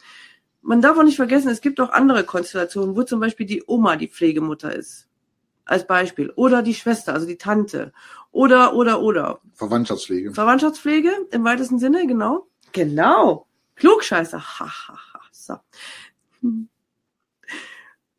[0.61, 3.97] Man darf auch nicht vergessen, es gibt auch andere Konstellationen, wo zum Beispiel die Oma
[3.97, 5.09] die Pflegemutter ist.
[5.65, 6.33] Als Beispiel.
[6.37, 7.93] Oder die Schwester, also die Tante.
[8.31, 9.41] Oder, oder, oder.
[9.55, 10.33] Verwandtschaftspflege.
[10.33, 12.47] Verwandtschaftspflege im weitesten Sinne, genau.
[12.73, 13.47] Genau.
[13.77, 14.39] Klugscheißer.
[14.39, 15.21] Ha, ha, ha.
[15.33, 15.57] So.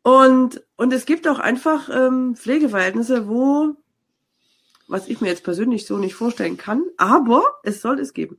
[0.02, 3.74] Und, und es gibt auch einfach ähm, Pflegeverhältnisse, wo,
[4.88, 8.38] was ich mir jetzt persönlich so nicht vorstellen kann, aber es soll es geben,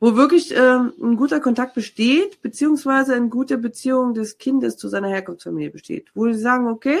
[0.00, 5.08] wo wirklich ähm, ein guter Kontakt besteht, beziehungsweise eine gute Beziehung des Kindes zu seiner
[5.08, 6.10] Herkunftsfamilie besteht.
[6.14, 6.98] Wo sie sagen, okay,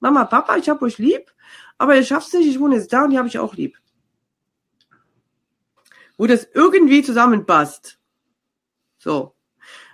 [0.00, 1.32] Mama, Papa, ich hab euch lieb,
[1.76, 3.76] aber ihr schafft's nicht, ich wohne jetzt da und die habe ich auch lieb.
[6.16, 7.98] Wo das irgendwie zusammenpasst.
[8.98, 9.34] So.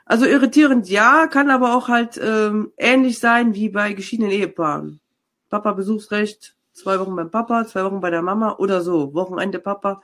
[0.06, 5.00] Also irritierend ja, kann aber auch halt ähm, ähnlich sein wie bei geschiedenen Ehepaaren.
[5.48, 9.14] Papa Besuchsrecht, zwei Wochen beim Papa, zwei Wochen bei der Mama oder so.
[9.14, 10.02] Wochenende Papa.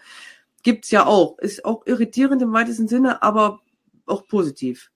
[0.63, 1.39] Gibt's ja auch.
[1.39, 3.61] Ist auch irritierend im weitesten Sinne, aber
[4.07, 4.91] auch positiv.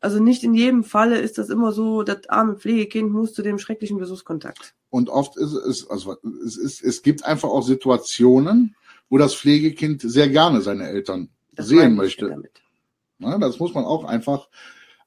[0.00, 3.58] Also nicht in jedem Falle ist das immer so, das arme Pflegekind muss zu dem
[3.58, 4.74] schrecklichen Besuchskontakt.
[4.90, 8.76] Und oft ist es, also es ist, es gibt einfach auch Situationen,
[9.08, 12.28] wo das Pflegekind sehr gerne seine Eltern Das sehen möchte.
[13.18, 14.48] Ne, das muss man auch einfach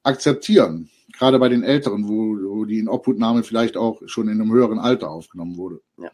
[0.04, 0.90] akzeptieren.
[1.20, 5.10] Gerade bei den Älteren, wo, wo die Inobhutnahme vielleicht auch schon in einem höheren Alter
[5.10, 5.82] aufgenommen wurde.
[5.98, 6.10] Ja.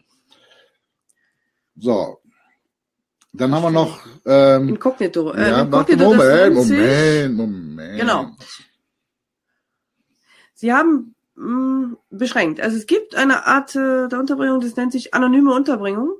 [1.76, 2.18] So.
[3.32, 5.32] Dann haben wir noch ähm, Inkognito.
[5.32, 8.00] Äh, ja, Inkognito, Moment, Moment, Moment.
[8.00, 8.30] Genau.
[10.54, 12.60] Sie haben mh, beschränkt.
[12.60, 16.16] Also es gibt eine Art äh, der Unterbringung, das nennt sich anonyme Unterbringung,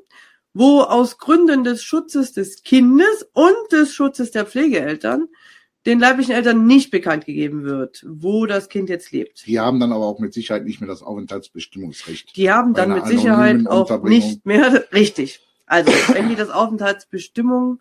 [0.55, 5.27] wo aus Gründen des Schutzes des Kindes und des Schutzes der Pflegeeltern
[5.87, 9.47] den leiblichen Eltern nicht bekannt gegeben wird, wo das Kind jetzt lebt.
[9.47, 12.37] Die haben dann aber auch mit Sicherheit nicht mehr das Aufenthaltsbestimmungsrecht.
[12.37, 15.41] Die haben dann mit Sicherheit auch nicht mehr richtig.
[15.65, 17.81] Also wenn die das Aufenthaltsbestimmung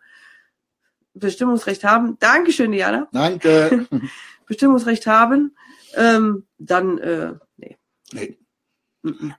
[1.13, 3.07] Bestimmungsrecht haben, Dankeschön, Diana.
[3.11, 3.87] Danke.
[4.47, 5.55] Bestimmungsrecht haben,
[5.95, 7.77] ähm, dann äh, nee.
[8.13, 8.37] nee.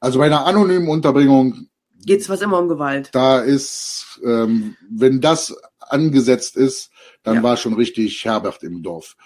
[0.00, 1.68] Also bei einer anonymen Unterbringung,
[2.06, 3.10] geht's was immer um Gewalt.
[3.12, 6.90] da ist, ähm, wenn das angesetzt ist,
[7.22, 7.42] dann Ja.
[7.42, 9.16] war schon richtig Herbert im Dorf.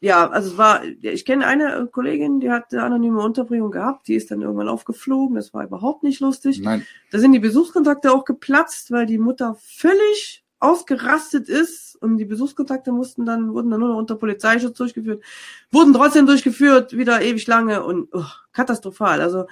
[0.00, 4.14] Ja, also es war, ich kenne eine Kollegin, die hat eine anonyme Unterbringung gehabt, die
[4.16, 6.60] ist dann irgendwann aufgeflogen, das war überhaupt nicht lustig.
[6.60, 12.24] Nein, Da sind die Besuchskontakte auch geplatzt, weil die Mutter völlig ausgerastet ist und die
[12.24, 15.22] Besuchskontakte mussten dann, wurden dann nur noch unter Polizeischutz durchgeführt,
[15.70, 19.20] wurden trotzdem durchgeführt, wieder ewig lange und oh, katastrophal.
[19.20, 19.46] Also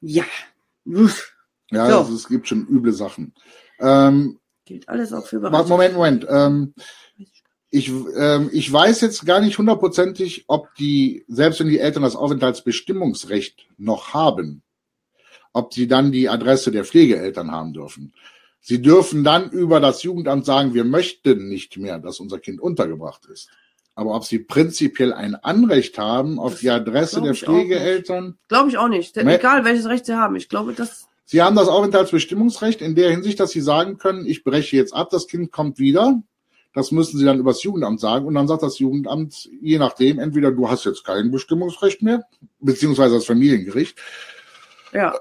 [0.00, 0.24] ja,
[0.84, 1.32] Uff,
[1.70, 1.98] ja, So.
[1.98, 3.34] also es gibt schon üble Sachen.
[3.80, 6.26] Ähm, gilt alles auch für warte, Moment, Moment.
[6.28, 6.74] Ähm,
[7.70, 12.16] ich, ähm, ich weiß jetzt gar nicht hundertprozentig, ob die, selbst wenn die Eltern das
[12.16, 14.62] Aufenthaltsbestimmungsrecht noch haben,
[15.52, 18.14] ob sie dann die Adresse der Pflegeeltern haben dürfen.
[18.60, 23.26] Sie dürfen dann über das Jugendamt sagen, wir möchten nicht mehr, dass unser Kind untergebracht
[23.26, 23.48] ist.
[23.94, 27.34] Aber ob sie prinzipiell ein Anrecht haben auf Das die Adresse der.
[27.34, 29.16] Pflegeeltern, Glaube ich auch nicht.
[29.16, 29.36] Nee.
[29.36, 30.36] Egal welches Recht sie haben.
[30.36, 34.44] Ich glaube, das Sie haben das Aufenthaltsbestimmungsrecht in der Hinsicht, dass Sie sagen können, ich
[34.44, 36.22] breche jetzt ab, das Kind kommt wieder.
[36.72, 38.24] Das müssen Sie dann übers Jugendamt sagen.
[38.24, 42.24] Und dann sagt das Jugendamt, je nachdem, entweder du hast jetzt kein Bestimmungsrecht mehr,
[42.60, 43.98] beziehungsweise das Familiengericht,
[44.94, 45.14] ja.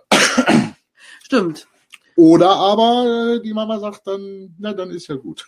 [1.24, 1.68] Stimmt.
[2.16, 5.46] oder aber äh, die Mama sagt dann, na, dann ist ja gut.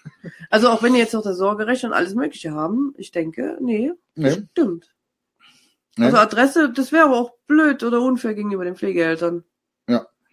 [0.50, 3.93] Also auch wenn die jetzt noch das Sorgerecht und alles Mögliche haben, ich denke, nee,
[4.15, 4.50] Ne?
[4.52, 4.93] stimmt.
[5.95, 6.08] Ne?
[6.08, 9.45] Also Adresse, das wäre aber auch blöd oder unfair gegenüber den Pflegeeltern.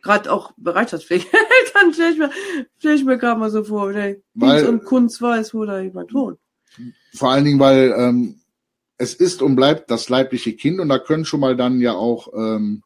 [0.06, 2.30] Gerade auch Bereitschaftspflegeeltern stelle ich mir,
[2.78, 4.22] stell ich mir gerade mal so vor, ne?
[4.34, 6.38] Weil- Kunst und Kunst weiß, wo da jemand wohnt.
[7.14, 8.36] Vor allen Dingen, weil ähm,
[8.98, 12.28] es ist und bleibt das leibliche Kind und da können schon mal dann ja auch
[12.36, 12.82] ähm,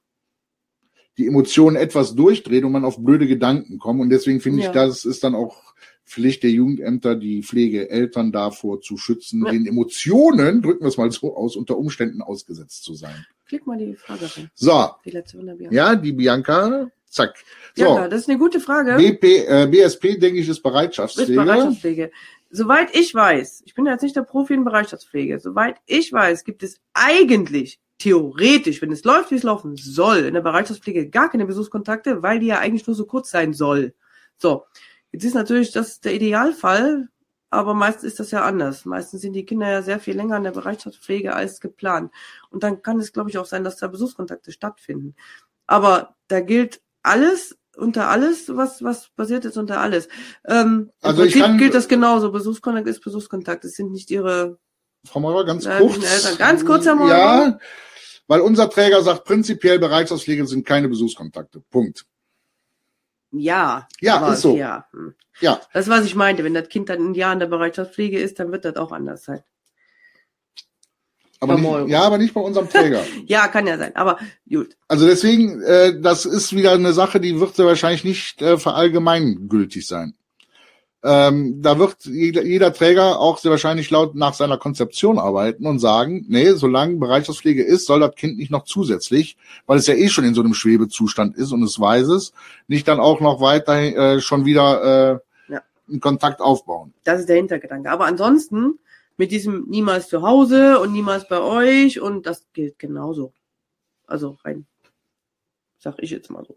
[1.18, 4.00] die Emotionen etwas durchdrehen und man auf blöde Gedanken kommen.
[4.00, 4.66] Und deswegen finde Ja.
[4.68, 5.74] ich, das ist dann auch
[6.06, 9.52] Pflicht der Jugendämter, die Pflegeeltern davor zu schützen, Ja.
[9.52, 13.26] den Emotionen, drücken wir es mal so aus, unter Umständen ausgesetzt zu sein.
[13.46, 14.50] Klick mal die Frage rein.
[14.54, 15.74] So, Die letzte von der Bianca.
[15.76, 17.34] ja, die Bianca, zack.
[17.74, 18.96] So, Bianca, das ist eine gute Frage.
[18.96, 21.34] BP, äh, BSP, denke ich, ist Ist Bereitschaftspflege.
[21.34, 22.10] Bereitschaftspflege.
[22.50, 26.62] Soweit ich weiß, ich bin jetzt nicht der Profi in Bereitschaftspflege, soweit ich weiß, gibt
[26.62, 31.46] es eigentlich, theoretisch, wenn es läuft, wie es laufen soll, in der Bereitschaftspflege gar keine
[31.46, 33.94] Besuchskontakte, weil die ja eigentlich nur so kurz sein soll.
[34.38, 34.64] So,
[35.12, 37.08] jetzt ist natürlich das der Idealfall,
[37.50, 38.86] aber meistens ist das ja anders.
[38.86, 42.10] Meistens sind die Kinder ja sehr viel länger in der Bereitschaftspflege als geplant.
[42.48, 45.14] Und dann kann es, glaube ich, auch sein, dass da Besuchskontakte stattfinden.
[45.66, 50.08] Aber da gilt alles unter alles, was, was passiert jetzt unter alles.
[50.46, 52.30] Ähm, Also Im ich Prinzip kann- gilt das genauso.
[52.32, 53.64] Besuchskontakt ist Besuchskontakt.
[53.64, 54.58] Es sind nicht ihre,
[55.06, 56.36] Frau Maurer, ganz Ja, kurz.
[56.36, 57.10] Ganz kurz, Herr Maurer.
[57.10, 57.58] Ja,
[58.26, 61.62] weil unser Träger sagt, prinzipiell Bereitschaftspflege sind keine Besuchskontakte.
[61.70, 62.04] Punkt.
[63.32, 63.86] Ja.
[64.00, 64.56] Ja, ist so.
[64.56, 64.86] Ja.
[64.92, 65.14] hm.
[65.40, 68.38] Ja, Das, was ich meinte, wenn das Kind dann ein Jahr in der Bereitschaftspflege ist,
[68.40, 69.42] dann wird das auch anders sein.
[71.40, 73.02] Aber nicht, ja, aber nicht bei unserem Träger.
[73.26, 73.96] Ja, kann ja sein.
[73.96, 74.76] Aber gut.
[74.88, 79.86] Also deswegen, äh, das ist wieder eine Sache, die wird sehr wahrscheinlich nicht äh, verallgemeingültig
[79.86, 80.14] sein.
[81.02, 85.78] Ähm, da wird jeder, jeder Träger auch sehr wahrscheinlich laut nach seiner Konzeption arbeiten und
[85.78, 90.08] sagen, nee, solange Bereitschaftspflege ist, soll das Kind nicht noch zusätzlich, weil es ja eh
[90.10, 92.34] schon in so einem Schwebezustand ist und es weiß es,
[92.68, 95.62] nicht dann auch noch weiter äh, schon wieder äh, Ja.
[95.88, 96.92] einen Kontakt aufbauen.
[97.04, 97.90] Das ist der Hintergedanke.
[97.90, 98.78] Aber ansonsten,
[99.20, 103.34] mit diesem niemals zu Hause und niemals bei euch und das gilt genauso.
[104.06, 104.66] Also rein,
[105.76, 106.56] sag ich jetzt mal so.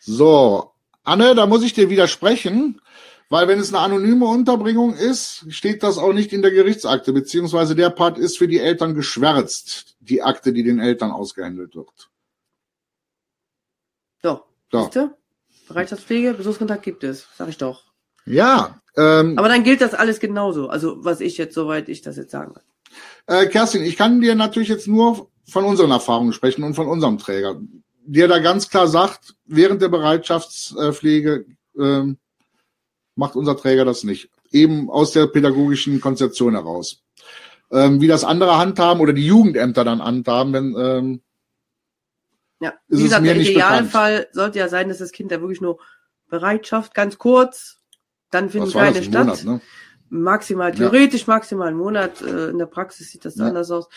[0.00, 0.72] So,
[1.04, 2.80] Anne, da muss ich dir widersprechen,
[3.28, 7.76] weil wenn es eine anonyme Unterbringung ist, steht das auch nicht in der Gerichtsakte, beziehungsweise
[7.76, 12.10] der Part ist für die Eltern geschwärzt, die Akte, die den Eltern ausgehändelt wird.
[14.72, 15.16] Siehst du?
[15.68, 17.84] Bereitschaftspflege, Besuchskontakt gibt es, sag ich doch.
[18.24, 20.68] Ja, ähm, Aber dann gilt das alles genauso.
[20.68, 22.64] Also was ich jetzt, soweit ich das jetzt sagen kann.
[23.26, 27.18] äh, Kerstin, ich kann dir natürlich jetzt nur von unseren Erfahrungen sprechen und von unserem
[27.18, 27.60] Träger,
[28.04, 31.46] der da ganz klar sagt, während der Bereitschaftspflege
[31.78, 32.18] ähm,
[33.14, 34.30] macht unser Träger das nicht.
[34.50, 37.02] Eben aus der pädagogischen Konzeption heraus.
[37.72, 41.22] Ähm, wie das andere handhaben oder die Jugendämter dann handhaben, wenn ähm,
[42.60, 45.60] Ja, Ist wie es gesagt, der Idealfall sollte ja sein, dass das Kind da wirklich
[45.60, 45.78] nur
[46.28, 47.79] Bereitschaft, ganz kurz,
[48.30, 49.26] dann finden keine ein statt.
[49.26, 49.60] Monat, ne?
[50.08, 52.20] Maximal, theoretisch maximal einen Monat.
[52.22, 53.46] Äh, in der Praxis sieht das Ja.
[53.46, 53.88] anders aus.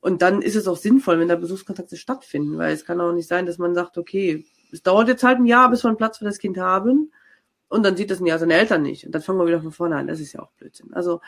[0.00, 3.28] Und dann ist es auch sinnvoll, wenn da Besuchskontakte stattfinden, weil es kann auch nicht
[3.28, 6.18] sein, dass man sagt, okay, es dauert jetzt halt ein Jahr, bis wir einen Platz
[6.18, 7.12] für das Kind haben.
[7.68, 9.06] Und dann sieht das ein Jahr seine Eltern nicht.
[9.06, 10.08] Und dann fangen wir wieder von vorne an.
[10.08, 10.92] Das ist ja auch Blödsinn.
[10.92, 11.20] Also,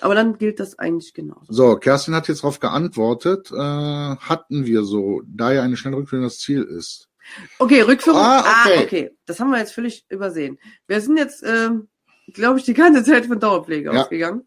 [0.00, 1.44] aber dann gilt das eigentlich genauso.
[1.52, 6.24] So, Kerstin hat jetzt darauf geantwortet, äh, hatten wir so, da ja eine schnelle Rückführung
[6.24, 7.08] das Ziel ist.
[7.58, 8.20] Okay, Rückführung.
[8.20, 8.76] Ah, okay.
[8.78, 9.16] Ah, okay.
[9.26, 10.58] Das haben wir jetzt völlig übersehen.
[10.86, 11.88] Wir sind jetzt, ähm,
[12.32, 14.00] glaube ich, die ganze Zeit von Dauerpflege Ja.
[14.02, 14.46] ausgegangen.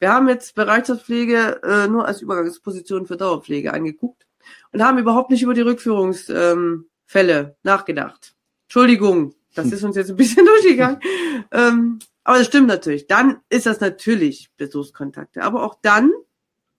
[0.00, 4.26] Wir haben jetzt Bereitschaftspflege äh, nur als Übergangsposition für Dauerpflege angeguckt
[4.72, 8.34] und haben überhaupt nicht über die Rückführungsfälle ähm, nachgedacht.
[8.66, 11.00] Entschuldigung, das ist uns jetzt ein bisschen durchgegangen.
[11.52, 13.06] ähm, aber das stimmt natürlich.
[13.06, 15.42] Dann ist das natürlich Besuchskontakte.
[15.42, 16.10] Aber auch dann,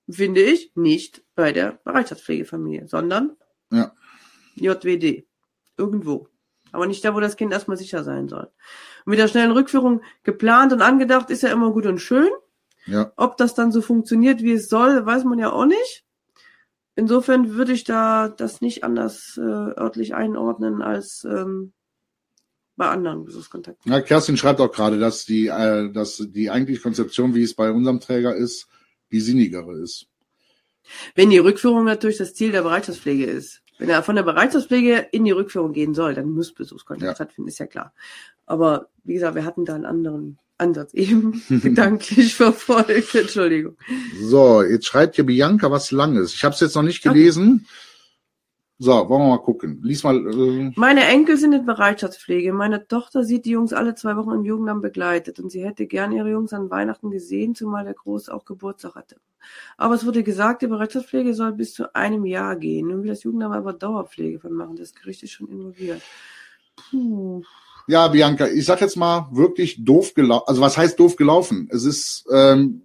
[0.10, 3.38] finde ich, nicht bei der Bereitschaftspflegefamilie, sondern
[3.72, 3.94] Ja.
[4.56, 5.26] JWD.
[5.78, 6.28] Irgendwo.
[6.72, 8.50] Aber nicht da, wo das Kind erstmal sicher sein soll.
[9.06, 12.30] Und mit der schnellen Rückführung geplant und angedacht ist ja immer gut und schön.
[12.86, 16.04] Ja, Ob das dann so funktioniert, wie es soll, weiß man ja auch nicht.
[16.96, 21.74] Insofern würde ich da das nicht anders äh, örtlich einordnen als ähm,
[22.78, 23.92] bei anderen Besuchskontakten.
[23.92, 27.72] ja Kerstin schreibt auch gerade, dass die, äh, dass die eigentliche Konzeption, wie es bei
[27.72, 28.68] unserem Träger ist,
[29.12, 30.08] die sinnigere ist.
[31.16, 33.62] Wenn die Rückführung natürlich das Ziel der Bereitschaftspflege ist.
[33.78, 37.16] Wenn er von der Bereitschaftspflege in die Rückführung gehen soll, dann muss Besuchskontakt Ja.
[37.16, 37.94] stattfinden, ist ja klar.
[38.46, 43.14] Aber wie gesagt, wir hatten da einen anderen Ansatz eben gedanklich verfolgt.
[43.16, 43.76] Entschuldigung.
[44.22, 46.34] So, jetzt schreibt hier Bianca was Langes.
[46.34, 47.68] Ich habe es jetzt noch nicht gelesen.
[48.78, 49.80] So, wollen wir mal gucken.
[49.84, 50.18] Lies mal.
[50.18, 52.52] Äh, Meine Enkel sind in Bereitschaftspflege.
[52.52, 56.12] Meine Tochter sieht die Jungs alle zwei Wochen im Jugendamt begleitet und sie hätte gern
[56.12, 59.16] ihre Jungs an Weihnachten gesehen, zumal der Groß auch Geburtstag hatte.
[59.78, 62.88] Aber es wurde gesagt, die Bereitschaftspflege soll bis zu einem Jahr gehen.
[62.88, 64.76] Nun will das Jugendamt aber Dauerpflege von machen.
[64.76, 66.02] Das Gericht ist schon involviert.
[66.90, 67.44] Puh.
[67.88, 70.44] ja, Bianca, ich sag jetzt mal wirklich doof gelaufen.
[70.48, 71.70] Also was heißt doof gelaufen?
[71.72, 72.82] Es ist ähm,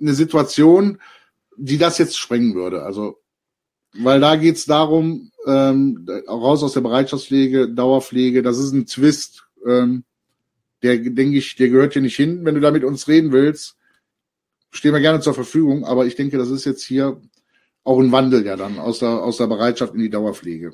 [0.00, 0.98] eine Situation,
[1.56, 2.82] die das jetzt sprengen würde.
[2.82, 3.21] Also
[3.94, 10.04] weil da geht's darum, ähm, raus aus der Bereitschaftspflege, Dauerpflege, das ist ein Twist, ähm,
[10.82, 12.44] der, denke ich, der gehört hier nicht hin.
[12.44, 13.76] Wenn du da mit uns reden willst,
[14.70, 17.20] stehen wir gerne zur Verfügung, aber ich denke, das ist jetzt hier
[17.84, 20.72] auch ein Wandel ja dann aus der, aus der Bereitschaft in die Dauerpflege.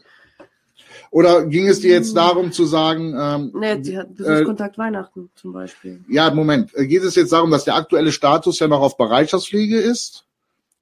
[1.11, 5.53] Oder ging es dir jetzt darum zu sagen, ähm, Nee, sie hat Besuchskontakt Weihnachten zum
[5.55, 6.05] Beispiel.
[6.09, 6.75] ja, Moment.
[6.75, 10.27] Äh, Geht es jetzt darum, dass der aktuelle Status ja noch auf Bereitschaftspflege ist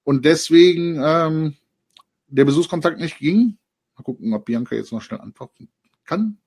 [0.02, 1.54] und deswegen ähm,
[2.28, 3.58] der Besuchskontakt nicht ging?
[3.96, 5.68] Mal gucken, ob Bianca jetzt noch schnell antworten
[6.04, 6.38] kann.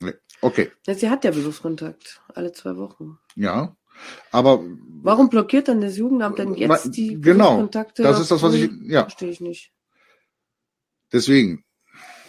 [0.00, 0.14] Nee.
[0.40, 3.18] Okay, Ja, sie hat ja Besuchskontakt alle zwei Wochen.
[3.34, 3.74] ja.
[4.30, 4.62] Aber
[5.02, 8.04] Warum blockiert dann das Jugendamt denn jetzt die genau, Besuchskontakte?
[8.04, 9.72] das ist das, was ich, ja, Verstehe ich nicht.
[11.12, 11.64] deswegen.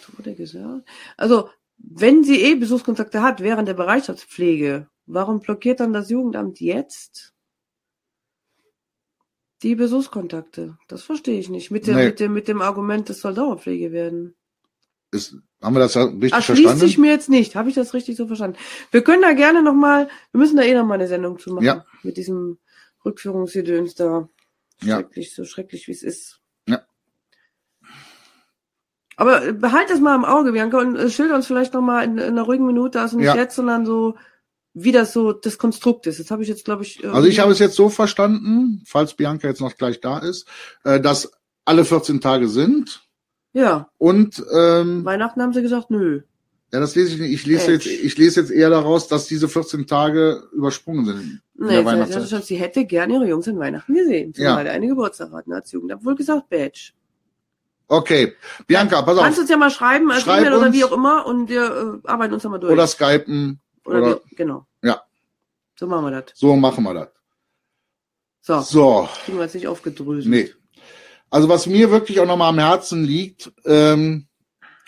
[0.00, 0.88] So wurde gesagt.
[1.16, 1.48] Also,
[1.78, 7.34] wenn sie eh Besuchskontakte hat während der Bereitschaftspflege, warum blockiert dann das Jugendamt jetzt
[9.62, 10.78] die Besuchskontakte?
[10.88, 11.70] Das verstehe ich nicht.
[11.70, 12.06] Mit dem, Nee.
[12.06, 14.34] mit dem, mit dem Argument, es soll Dauerpflege werden.
[15.12, 16.80] Ist, haben wir das ja richtig Erschließt verstanden?
[16.86, 17.56] sich mir jetzt nicht.
[17.56, 18.56] Habe ich das richtig so verstanden?
[18.90, 21.64] Wir können da gerne nochmal, wir müssen da eh nochmal eine Sendung zu machen.
[21.64, 21.84] Ja.
[22.02, 22.58] Mit diesem
[23.04, 24.28] Rückführungsgedöns da.
[24.82, 24.96] Ja.
[24.96, 26.40] Schrecklich, so schrecklich wie es ist.
[26.66, 26.82] Ja.
[29.16, 32.16] Aber behalt das mal im Auge, Bianca, und äh, schilder uns vielleicht noch mal in,
[32.16, 33.36] in einer ruhigen Minute, also nicht Ja.
[33.36, 34.16] jetzt, sondern so,
[34.74, 36.20] wie das so das Konstrukt ist.
[36.20, 37.04] Das habe ich jetzt, glaube ich.
[37.08, 40.46] Also ich habe es jetzt so verstanden, falls Bianca jetzt noch gleich da ist,
[40.84, 41.30] äh, dass
[41.64, 43.02] alle 14 Tage sind
[43.52, 46.22] Ja, und ähm, Weihnachten haben sie gesagt, nö.
[46.72, 47.32] ja, das lese ich nicht.
[47.32, 51.20] Ich lese jetzt, ich lese jetzt eher daraus, dass diese 14 Tage übersprungen sind.
[51.20, 52.44] in Nee, der sie, Weihnachtszeit.
[52.44, 54.32] sie, hätte gern ihre Jungs in Weihnachten gesehen.
[54.34, 54.72] Zumal Ja.
[54.72, 56.92] eine Geburtstag hat, ne, als Jugendamt wohl gesagt, Badge.
[57.88, 58.34] Okay,
[58.68, 59.42] Bianca, pass Kannst auf.
[59.42, 62.34] uns ja mal schreiben, als Schreib E-Mail oder wie auch immer, und wir äh, arbeiten
[62.34, 62.72] uns da mal durch.
[62.72, 63.58] Oder Skypen.
[63.84, 64.66] Oder oder- wie, genau.
[64.82, 65.02] Ja.
[65.78, 66.32] So machen wir das.
[66.38, 67.08] So machen wir das.
[68.42, 70.26] So, So, kriegen wir jetzt nicht aufgedröselt.
[70.28, 70.50] nee.
[71.32, 74.26] Also was mir wirklich auch nochmal am Herzen liegt, ähm,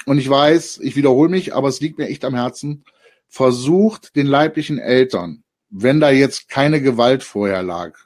[0.07, 2.85] und ich weiß, ich wiederhole mich, aber es liegt mir echt am Herzen,
[3.29, 7.97] versucht den leiblichen Eltern, wenn da jetzt keine Gewalt vorher lag,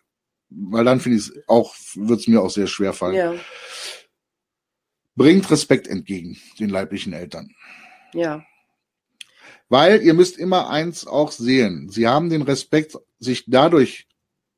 [0.51, 3.35] weil dann finde ich es auch, wird es mir auch sehr schwer fallen, Ja,
[5.15, 7.51] bringt Respekt entgegen den leiblichen Eltern.
[8.13, 8.45] ja,
[9.69, 11.89] Weil ihr müsst immer eins auch sehen.
[11.89, 14.07] Sie haben den Respekt sich dadurch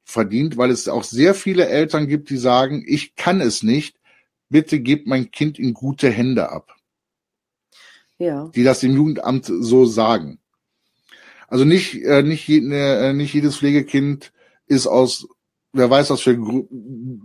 [0.04, 3.96] verdient, weil es auch sehr viele Eltern gibt, die sagen, ich kann es nicht,
[4.48, 6.74] bitte gebt mein Kind in gute Hände ab.
[8.18, 10.40] ja, Die das dem Jugendamt so sagen.
[11.46, 14.32] Also nicht, äh, nicht, je, äh, nicht jedes Pflegekind
[14.66, 15.28] ist aus,
[15.72, 16.36] wer weiß was für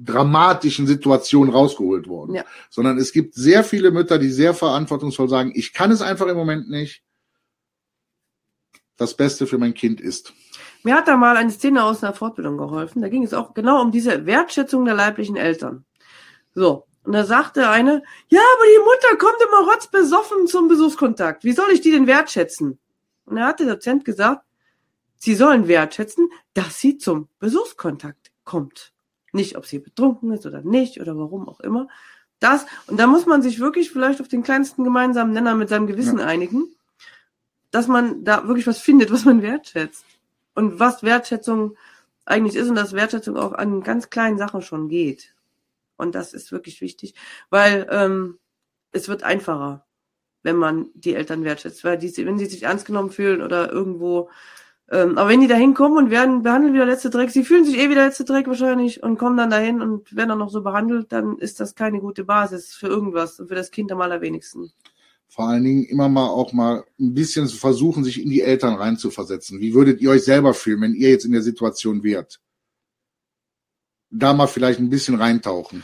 [0.03, 2.35] dramatischen Situationen rausgeholt worden.
[2.35, 2.45] Ja.
[2.69, 6.37] Sondern es gibt sehr viele Mütter, die sehr verantwortungsvoll sagen, ich kann es einfach im
[6.37, 7.03] Moment nicht.
[9.03, 10.31] Das Beste für mein Kind ist.
[10.83, 13.01] Mir hat da mal eine Szene aus einer Fortbildung geholfen.
[13.01, 15.83] Da ging es auch genau um diese Wertschätzung der leiblichen Eltern.
[16.55, 16.85] So.
[17.03, 21.43] Und da sagte eine, ja, aber die Mutter kommt immer rotzbesoffen zum Besuchskontakt.
[21.43, 22.79] Wie soll ich die denn wertschätzen?
[23.25, 24.45] Und da hat der Dozent gesagt,
[25.17, 28.93] sie sollen wertschätzen, dass sie zum Besuchskontakt kommt.
[29.33, 31.89] Nicht, ob sie betrunken ist oder nicht oder warum auch immer.
[32.39, 35.87] Das, und da muss man sich wirklich vielleicht auf den kleinsten gemeinsamen Nenner mit seinem
[35.87, 36.73] Gewissen einigen,
[37.73, 40.05] dass man da wirklich was findet, was man wertschätzt
[40.53, 41.75] und was Wertschätzung
[42.23, 45.33] eigentlich ist und dass Wertschätzung auch an ganz kleinen Sachen schon geht.
[45.97, 47.15] Und das ist wirklich wichtig,
[47.49, 48.37] weil ähm,
[48.91, 49.85] es wird einfacher,
[50.43, 54.29] wenn man die Eltern wertschätzt, weil die, wenn sie sich ernst genommen fühlen oder irgendwo,
[54.91, 57.65] ähm, aber wenn die da hinkommen und werden behandelt wie der letzte Dreck, sie fühlen
[57.65, 60.51] sich eh wie der letzte Dreck wahrscheinlich und kommen dann dahin und werden dann noch
[60.51, 64.01] so behandelt, dann ist das keine gute Basis für irgendwas und für das Kind am
[64.01, 64.71] allerwenigsten.
[65.33, 69.59] Vor allen Dingen immer mal auch mal ein bisschen versuchen, sich in die Eltern reinzuversetzen.
[69.59, 72.39] Wie würdet ihr euch selber fühlen, wenn ihr jetzt in der Situation wärt?
[74.11, 75.83] Da mal vielleicht ein bisschen reintauchen.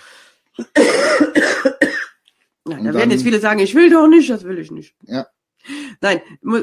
[0.56, 0.66] Ja,
[2.78, 4.93] Und da dann- werden jetzt viele sagen, ich will doch nicht, das will ich nicht.
[5.02, 5.26] Ja.
[6.00, 6.22] Nein,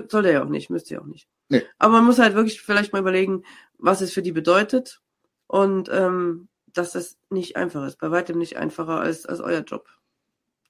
[0.09, 1.27] soll er ja auch nicht, müsste ja auch nicht.
[1.49, 1.63] Nee.
[1.79, 3.43] Aber man muss halt wirklich vielleicht mal überlegen,
[3.79, 5.01] was es für die bedeutet
[5.49, 9.89] und ähm, dass das nicht einfach ist, bei weitem nicht einfacher als, als euer Job.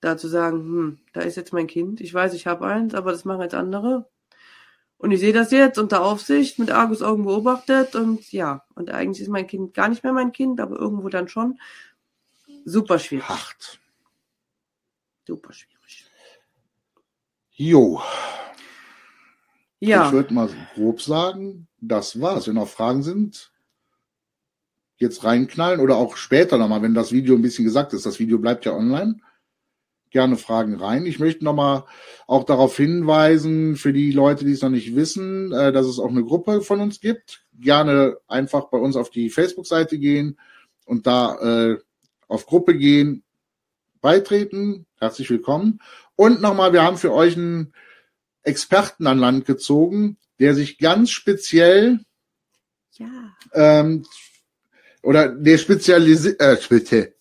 [0.00, 3.12] Da zu sagen, hm, da ist jetzt mein Kind, ich weiß, ich habe eins, aber
[3.12, 4.08] das machen jetzt andere.
[4.98, 9.28] Und ich sehe das jetzt unter Aufsicht, mit Argusaugen beobachtet und ja, und eigentlich ist
[9.28, 11.58] mein Kind gar nicht mehr mein Kind, aber irgendwo dann schon.
[12.64, 13.28] Super schwierig.
[13.28, 13.78] Hart.
[15.26, 16.06] Super schwierig.
[17.52, 18.02] Jo.
[19.80, 20.06] Ja.
[20.06, 22.46] Ich würde mal grob sagen, das war's.
[22.46, 23.52] Wenn noch Fragen sind,
[24.96, 28.06] jetzt reinknallen oder auch später nochmal, wenn das Video ein bisschen gesagt ist.
[28.06, 29.20] Das Video bleibt ja online.
[30.16, 31.04] Gerne Fragen rein.
[31.04, 31.84] Ich möchte nochmal
[32.26, 36.08] auch darauf hinweisen, für die Leute, die es noch nicht wissen, äh, dass es auch
[36.08, 37.44] eine Gruppe von uns gibt.
[37.60, 40.38] Gerne einfach bei uns auf die Facebook-Seite gehen
[40.86, 41.34] und da
[41.74, 41.78] äh,
[42.28, 43.24] auf Gruppe gehen,
[44.00, 44.86] beitreten.
[44.98, 45.80] Herzlich willkommen.
[46.14, 47.74] Und nochmal, wir haben für euch einen
[48.42, 52.00] Experten an Land gezogen, der sich ganz speziell
[52.92, 53.06] Ja.
[53.52, 54.06] ähm,
[55.02, 57.15] oder der Spezialisi äh, bitte.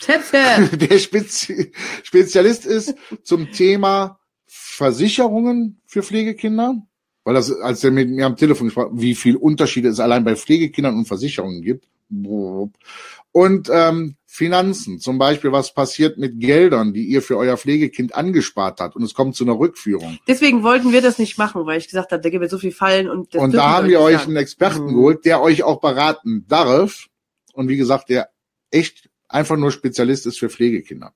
[0.72, 1.72] der Spezi
[2.02, 6.82] Spezialist ist zum Thema Versicherungen für Pflegekinder,
[7.24, 10.24] weil das, als er mit mir am Telefon gesprochen, hat, wie viel Unterschiede es allein
[10.24, 11.86] bei Pflegekindern und Versicherungen gibt.
[13.32, 18.80] Und ähm, Finanzen, zum Beispiel, was passiert mit Geldern, die ihr für euer Pflegekind angespart
[18.80, 20.18] habt und es kommt zu einer Rückführung.
[20.28, 22.70] Deswegen wollten wir das nicht machen, weil ich gesagt habe, da gibt es so viel
[22.72, 24.28] Fallen und das und da haben wir euch sagen.
[24.28, 24.88] einen Experten Mhm.
[24.88, 27.06] geholt, der euch auch beraten darf.
[27.54, 28.28] Und wie gesagt, der
[28.70, 31.12] echt einfach nur Spezialist ist für Pflegekinder.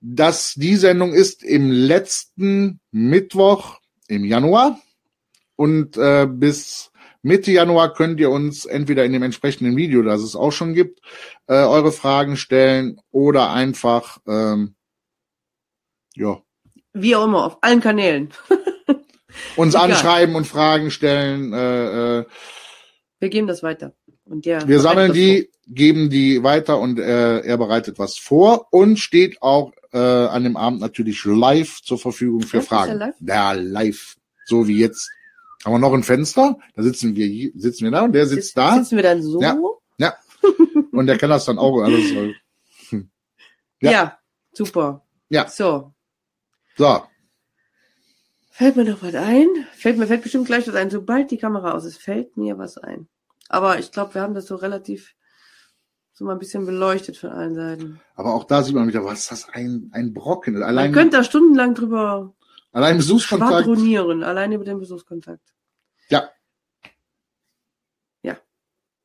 [0.00, 4.78] Das, die Sendung ist im letzten Mittwoch im Januar.
[5.56, 6.90] Und äh, bis
[7.22, 11.00] Mitte Januar könnt ihr uns entweder in dem entsprechenden Video, das es auch schon gibt,
[11.48, 14.76] äh, eure Fragen stellen oder einfach ähm,
[16.14, 16.40] ja,
[16.92, 18.30] Wie auch immer, auf allen Kanälen.
[19.56, 19.90] uns Egal.
[19.90, 21.52] anschreiben und Fragen stellen.
[21.52, 22.24] Äh, äh,
[23.18, 23.94] Wir geben das weiter.
[24.26, 29.72] Wir sammeln die, geben die weiter und äh, er bereitet was vor und steht auch
[29.92, 32.98] äh, an dem Abend natürlich live zur Verfügung für Ach, ist Fragen.
[32.98, 33.14] der live?
[33.20, 34.16] Ja, live.
[34.46, 35.10] So wie jetzt.
[35.64, 38.76] Haben wir noch ein Fenster, da sitzen wir sitzen wir da und der sitzt da
[38.76, 39.40] Sitzen wir dann so?
[39.40, 39.56] Ja.
[40.92, 42.10] und der kann das dann auch alles.
[42.12, 42.32] äh,
[43.80, 43.90] Ja.
[43.90, 44.18] Ja.
[44.52, 45.04] super.
[45.28, 45.48] Ja.
[45.48, 45.92] So.
[46.76, 47.02] So,
[48.50, 49.48] Fällt mir noch was ein?
[49.74, 50.88] Fällt mir fällt bestimmt gleich was ein.
[50.90, 53.06] Sobald die Kamera aus ist, fällt mir was ein.
[53.48, 55.14] Aber ich glaube, wir haben das so relativ
[56.12, 58.00] so mal ein bisschen beleuchtet von allen Seiten.
[58.14, 60.54] aber auch da sieht man wieder, was ist das ein, ein Brocken.
[60.54, 62.34] Man Allein, könnte da stundenlang drüber
[62.72, 63.50] allein Besuchskontakt.
[63.66, 65.54] schwadronieren, allein über den Besuchskontakt.
[66.08, 66.30] Ja.
[68.22, 68.38] Ja.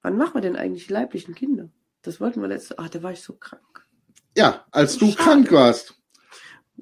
[0.01, 1.69] Wann machen wir denn eigentlich die leiblichen Kinder?
[2.01, 2.79] Das wollten wir letzte.
[2.79, 3.85] Ach, da war ich so krank.
[4.37, 5.17] Ja, als du Schade.
[5.17, 5.95] krank warst.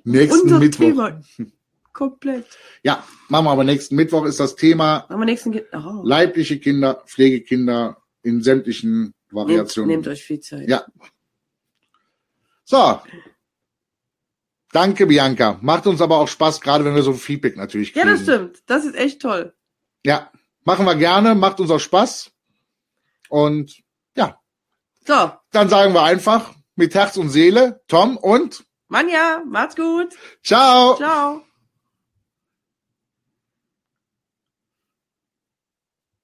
[0.04, 0.86] Nächsten Unser Mittwoch.
[0.86, 1.22] Thema.
[2.00, 2.46] Komplett.
[2.82, 5.52] Ja, machen wir aber nächsten Mittwoch ist das Thema Machen wir nächsten.
[5.52, 6.02] Ge oh.
[6.04, 9.90] leibliche Kinder, Pflegekinder in sämtlichen Nehmt, Variationen.
[9.92, 10.70] nehmt euch viel Zeit.
[10.70, 10.86] Ja.
[12.64, 13.02] So.
[14.72, 15.58] Danke, Bianca.
[15.62, 18.16] Macht uns aber auch Spaß, gerade wenn wir so Feedback natürlich Ja, kriegen.
[18.16, 18.64] das stimmt.
[18.68, 19.54] Das ist echt toll.
[20.06, 20.32] Ja,
[20.64, 22.32] machen wir gerne, macht uns auch Spaß.
[23.28, 23.76] Und
[24.16, 24.40] ja,
[25.06, 30.16] So, dann sagen wir einfach mit Herz und Seele, Tom und Manja, macht's gut.
[30.44, 30.96] ciao.
[30.96, 31.44] Ciao.